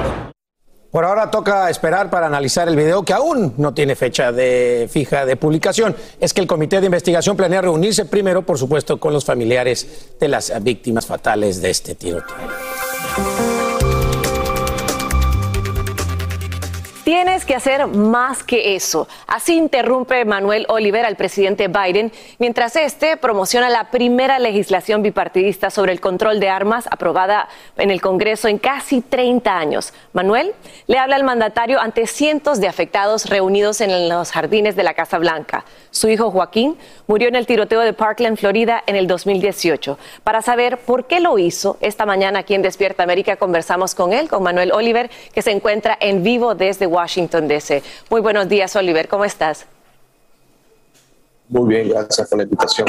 [0.91, 5.23] Por ahora toca esperar para analizar el video que aún no tiene fecha de fija
[5.23, 5.95] de publicación.
[6.19, 10.27] Es que el comité de investigación planea reunirse primero, por supuesto, con los familiares de
[10.27, 12.35] las víctimas fatales de este tiroteo.
[17.09, 19.07] Tienes que hacer más que eso.
[19.25, 25.91] Así interrumpe Manuel Oliver al presidente Biden mientras este promociona la primera legislación bipartidista sobre
[25.91, 29.91] el control de armas aprobada en el Congreso en casi 30 años.
[30.13, 30.53] Manuel
[30.85, 35.17] le habla al mandatario ante cientos de afectados reunidos en los jardines de la Casa
[35.17, 35.65] Blanca.
[35.89, 39.97] Su hijo Joaquín murió en el tiroteo de Parkland, Florida, en el 2018.
[40.23, 44.29] Para saber por qué lo hizo, esta mañana aquí en Despierta América conversamos con él,
[44.29, 47.83] con Manuel Oliver, que se encuentra en vivo desde Washington, D.C.
[48.09, 49.65] Muy buenos días, Oliver, ¿cómo estás?
[51.47, 52.87] Muy bien, gracias por la invitación.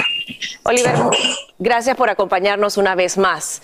[0.65, 0.95] Oliver,
[1.59, 3.63] gracias por acompañarnos una vez más.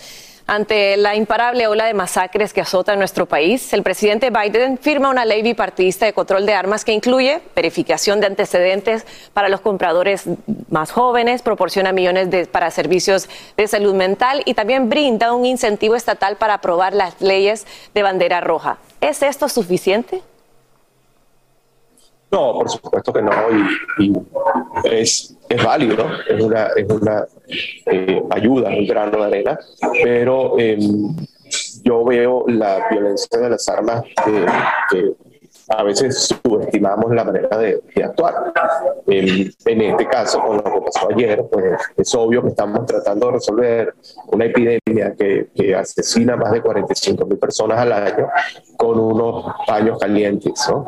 [0.49, 5.25] Ante la imparable ola de masacres que azota nuestro país, el presidente Biden firma una
[5.25, 10.23] ley bipartidista de control de armas que incluye verificación de antecedentes para los compradores
[10.69, 13.27] más jóvenes, proporciona millones de, para servicios
[13.57, 18.39] de salud mental y también brinda un incentivo estatal para aprobar las leyes de bandera
[18.39, 18.77] roja.
[19.01, 20.23] ¿Es esto suficiente?
[22.31, 23.31] No, por supuesto que no,
[23.99, 24.13] y,
[24.83, 27.25] es, es, válido, es una, es una
[27.85, 29.59] eh, ayuda, un grano de arena,
[30.03, 31.15] pero em,
[31.83, 34.03] yo veo la violencia de las armas
[34.91, 35.13] que
[35.69, 38.53] a veces subestimamos la manera de, actuar.
[39.07, 43.27] En, en, este caso, con lo que pasó ayer, pues es obvio que estamos tratando
[43.27, 43.93] de resolver
[44.27, 48.27] una epidemia que, que asesina más de 45 mil personas al año
[48.77, 50.53] con unos paños calientes.
[50.69, 50.87] ¿no?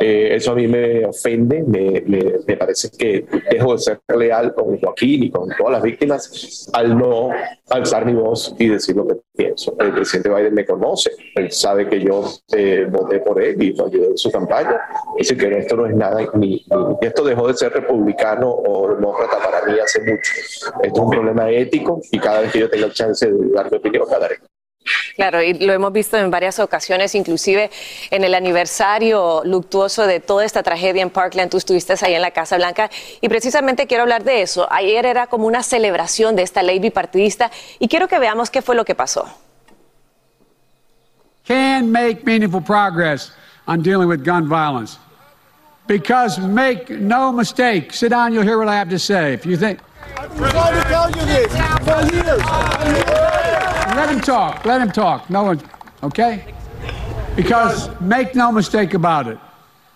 [0.00, 4.54] Eh, eso a mí me ofende, me, me, me, parece que dejo de ser leal
[4.54, 7.30] con Joaquín y con todas las víctimas al no
[7.70, 9.74] alzar mi voz y decir lo que pienso.
[9.78, 13.86] El presidente Biden me conoce, él sabe que yo eh, voté por él y lo
[13.86, 14.80] ayudé en su campaña.
[15.18, 16.66] Dice que esto no es nada, ni, ni,
[17.00, 20.32] esto dejó de ser republicano o demócrata para mí hace mucho.
[20.82, 23.78] Esto es un problema ético y cada vez que yo tenga chance de dar mi
[23.78, 24.36] opinión, la daré.
[25.16, 27.70] Claro, y lo hemos visto en varias ocasiones, inclusive
[28.10, 31.50] en el aniversario luctuoso de toda esta tragedia en Parkland.
[31.50, 34.66] Tú estuviste ahí en la Casa Blanca y precisamente quiero hablar de eso.
[34.70, 38.74] Ayer era como una celebración de esta ley bipartidista y quiero que veamos qué fue
[38.74, 39.26] lo que pasó.
[41.46, 43.32] Can make meaningful progress
[43.66, 44.98] on dealing with gun violence.
[45.86, 49.34] Because make no mistake, sit down, you'll hear what I have to say.
[49.34, 49.80] If you think.
[50.34, 51.52] Been trying to tell you this
[51.86, 52.42] for years.
[53.96, 54.64] Let him talk.
[54.64, 55.30] Let him talk.
[55.30, 55.60] No one,
[56.02, 56.44] okay?
[57.36, 59.38] Because make no mistake about it,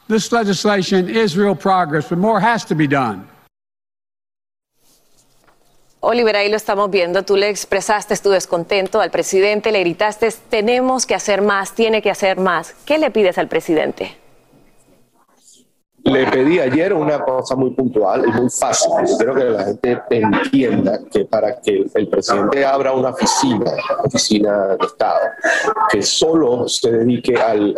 [0.09, 3.29] this legislation is real progress, but more has to be done.
[6.01, 7.25] Oliver, ahí lo estamos viendo.
[7.25, 12.11] Tú le expresaste tu descontento al presidente, le gritaste, tenemos que hacer más, tiene que
[12.11, 12.75] hacer más.
[12.87, 14.17] ¿Qué le pides al presidente?
[16.09, 18.91] Le pedí ayer una cosa muy puntual y muy fácil.
[19.19, 23.73] Quiero que la gente entienda que para que el presidente abra una oficina,
[24.05, 25.21] oficina de Estado,
[25.91, 27.75] que solo se dedique al,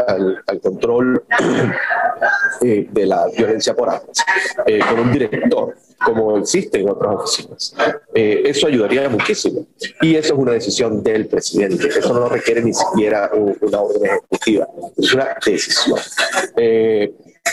[0.47, 1.24] al, control
[2.62, 4.24] eh, de la violencia por armas,
[4.66, 5.74] eh, con un director,
[6.05, 7.74] como existe en otras oficinas.
[8.14, 9.66] Eh, eso ayudaría muchísimo.
[10.03, 11.89] Y eso es una decisión del presidente.
[11.89, 14.68] Eso no requiere ni siquiera una orden ejecutiva.
[14.97, 15.99] Es una decisión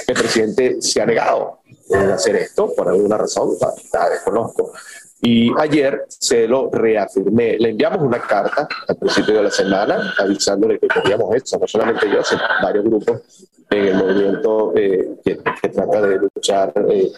[0.07, 1.59] el presidente se ha negado
[1.93, 3.55] a hacer esto por alguna razón,
[3.93, 4.73] la, desconozco.
[5.21, 7.57] Y ayer se lo reafirmé.
[7.57, 12.09] Le enviamos una carta al principio de la semana avisándole que queríamos esto, no solamente
[12.09, 13.21] yo, sino varios grupos
[13.69, 17.11] en el movimiento eh, que, trata de luchar eh,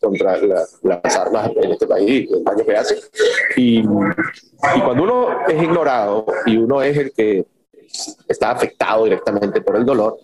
[0.00, 0.38] contra
[0.82, 3.00] las armas en este país, el daño que hace.
[3.56, 7.44] Y, y cuando uno es ignorado y uno es el que
[8.28, 10.18] está afectado directamente por el dolor,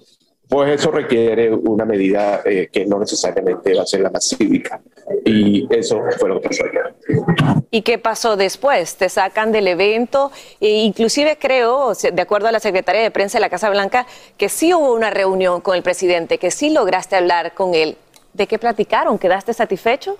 [0.50, 4.80] pues eso requiere una medida eh, que no necesariamente va a ser la más cívica.
[5.24, 7.62] Y eso fue lo que pasó ayer.
[7.70, 8.96] ¿Y qué pasó después?
[8.96, 13.42] Te sacan del evento e inclusive creo, de acuerdo a la Secretaría de Prensa de
[13.42, 17.54] la Casa Blanca, que sí hubo una reunión con el presidente, que sí lograste hablar
[17.54, 17.96] con él.
[18.32, 19.18] ¿De qué platicaron?
[19.18, 20.16] ¿Quedaste satisfecho?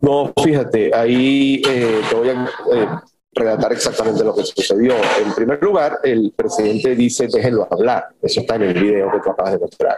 [0.00, 2.88] No, fíjate, ahí eh, te voy a eh,
[3.34, 4.94] relatar exactamente lo que sucedió.
[5.24, 8.08] En primer lugar, el presidente dice déjenlo hablar.
[8.22, 9.96] Eso está en el video que tú acabas de mostrar,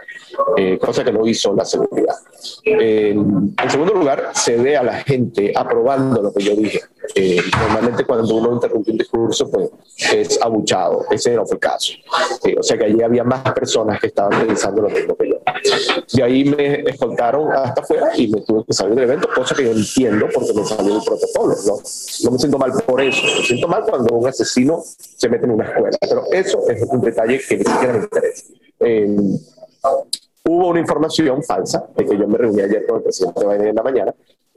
[0.57, 2.15] eh, cosa que no hizo la seguridad.
[2.63, 6.81] en segundo lugar, se ve a la gente aprobando lo que yo dije.
[7.15, 9.69] Eh, normalmente cuando uno interrumpe un discurso, pues
[10.11, 11.05] es abuchado.
[11.09, 11.93] Ese no fue el caso.
[12.43, 15.37] Eh, o sea que allí había más personas que estaban pensando lo mismo que yo.
[16.13, 19.63] De ahí me escoltaron hasta afuera y me tuve que salir del evento, cosa que
[19.63, 21.55] yo entiendo porque me salió el protocolo.
[21.65, 21.77] ¿no?
[22.23, 23.26] no me siento mal por eso.
[23.45, 25.97] Siento mal cuando un asesino se mete en una escuela.
[25.99, 28.45] Pero eso es un detalle que ni siquiera me interesa.
[28.79, 29.17] Eh,
[30.45, 33.75] hubo una información falsa de que yo me reuní ayer con el presidente Biden en
[33.75, 34.15] la mañana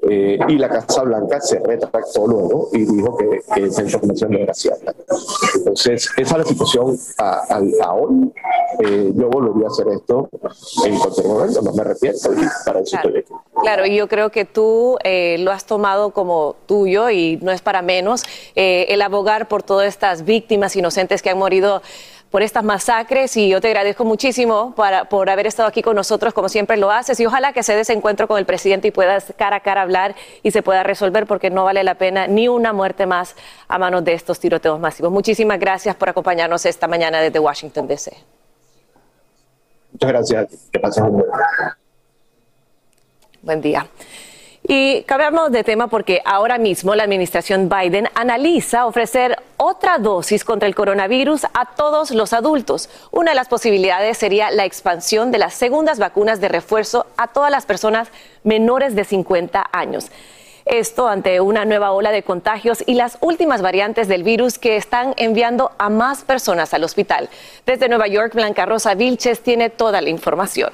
[0.09, 4.55] eh, y la Casa Blanca se retractó luego y dijo que, esa información no era
[4.55, 4.95] cierta.
[5.57, 8.33] Entonces, esa es la situación a, hoy.
[8.79, 10.29] Eh, yo volvería a hacer esto
[10.85, 13.09] en cualquier momento, no me arrepiento y para eso claro.
[13.09, 13.35] estoy aquí.
[13.61, 17.61] Claro, y yo creo que tú eh, lo has tomado como tuyo y no es
[17.61, 21.83] para menos el abogar por todas estas víctimas inocentes que han morido
[22.31, 26.33] por estas masacres y yo te agradezco muchísimo para, por haber estado aquí con nosotros
[26.33, 28.91] como siempre lo haces y ojalá que se dé ese encuentro con el presidente y
[28.93, 32.49] puedas cara a cara hablar y se pueda resolver porque no vale la pena ni
[32.49, 33.35] una muerte más
[33.69, 35.11] a manos de estos tiroteos masivos.
[35.11, 38.40] Muchísimas gracias por acompañarnos esta mañana desde Washington, D.C.
[40.01, 40.69] Muchas gracias.
[40.73, 41.79] Que pasen un buen día.
[43.43, 43.87] Buen día.
[44.63, 50.69] Y cambiamos de tema porque ahora mismo la administración Biden analiza ofrecer otra dosis contra
[50.69, 52.89] el coronavirus a todos los adultos.
[53.11, 57.51] Una de las posibilidades sería la expansión de las segundas vacunas de refuerzo a todas
[57.51, 58.09] las personas
[58.43, 60.11] menores de 50 años.
[60.71, 65.15] Esto ante una nueva ola de contagios y las últimas variantes del virus que están
[65.17, 67.29] enviando a más personas al hospital.
[67.67, 70.71] Desde Nueva York, Blanca Rosa Vilches tiene toda la información.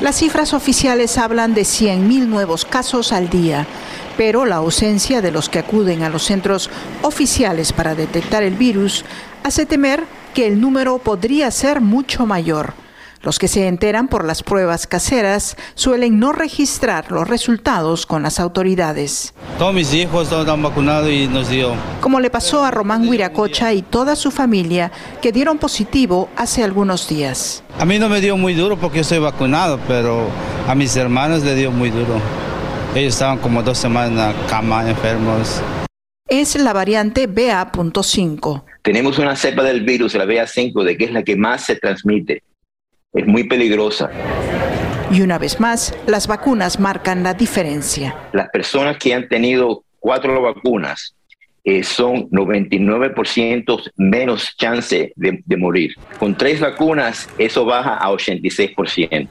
[0.00, 3.66] Las cifras oficiales hablan de 100.000 nuevos casos al día,
[4.16, 6.70] pero la ausencia de los que acuden a los centros
[7.02, 9.04] oficiales para detectar el virus
[9.42, 12.72] hace temer que el número podría ser mucho mayor.
[13.22, 18.40] Los que se enteran por las pruebas caseras suelen no registrar los resultados con las
[18.40, 19.34] autoridades.
[19.58, 21.74] Todos mis hijos están vacunados y nos dio.
[22.00, 24.90] Como le pasó a Román Huiracocha y toda su familia
[25.20, 27.62] que dieron positivo hace algunos días.
[27.78, 30.28] A mí no me dio muy duro porque yo estoy vacunado, pero
[30.66, 32.18] a mis hermanos le dio muy duro.
[32.94, 35.60] Ellos estaban como dos semanas en la cama, enfermos.
[36.26, 38.62] Es la variante BA.5.
[38.80, 42.42] Tenemos una cepa del virus, la BA5, de que es la que más se transmite
[43.12, 44.10] es muy peligrosa.
[45.10, 48.14] Y una vez más, las vacunas marcan la diferencia.
[48.32, 51.14] Las personas que han tenido cuatro vacunas
[51.64, 55.94] eh, son 99% menos chance de, de morir.
[56.18, 59.28] Con tres vacunas, eso baja a 86%.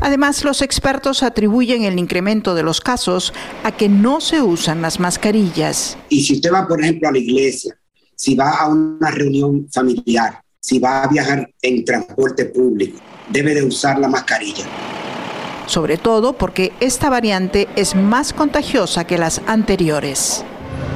[0.00, 3.32] Además, los expertos atribuyen el incremento de los casos
[3.62, 5.96] a que no se usan las mascarillas.
[6.08, 7.76] Y si usted va, por ejemplo, a la iglesia,
[8.14, 12.98] si va a una reunión familiar, si va a viajar en transporte público,
[13.28, 14.64] debe de usar la mascarilla.
[15.66, 20.44] Sobre todo porque esta variante es más contagiosa que las anteriores.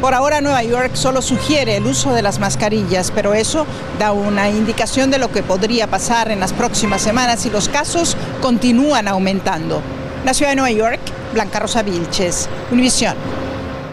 [0.00, 3.64] Por ahora Nueva York solo sugiere el uso de las mascarillas, pero eso
[4.00, 8.16] da una indicación de lo que podría pasar en las próximas semanas si los casos
[8.42, 9.82] continúan aumentando.
[10.24, 11.00] La ciudad de Nueva York,
[11.32, 13.14] Blanca Rosa Vilches, Univisión.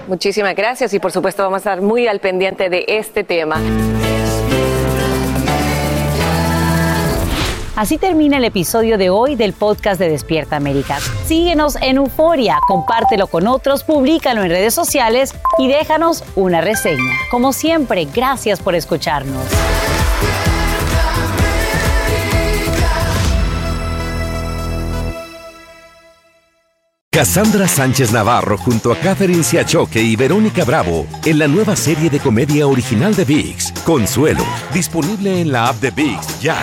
[0.08, 3.62] Muchísimas gracias y por supuesto vamos a estar muy al pendiente de este tema.
[7.78, 10.98] Así termina el episodio de hoy del podcast de Despierta América.
[11.28, 17.14] Síguenos en Euforia, compártelo con otros, públicalo en redes sociales y déjanos una reseña.
[17.30, 19.44] Como siempre, gracias por escucharnos.
[27.12, 32.20] Cassandra Sánchez Navarro junto a Catherine Siachoque y Verónica Bravo en la nueva serie de
[32.20, 36.58] comedia original de VIX, Consuelo, disponible en la app de VIX ya.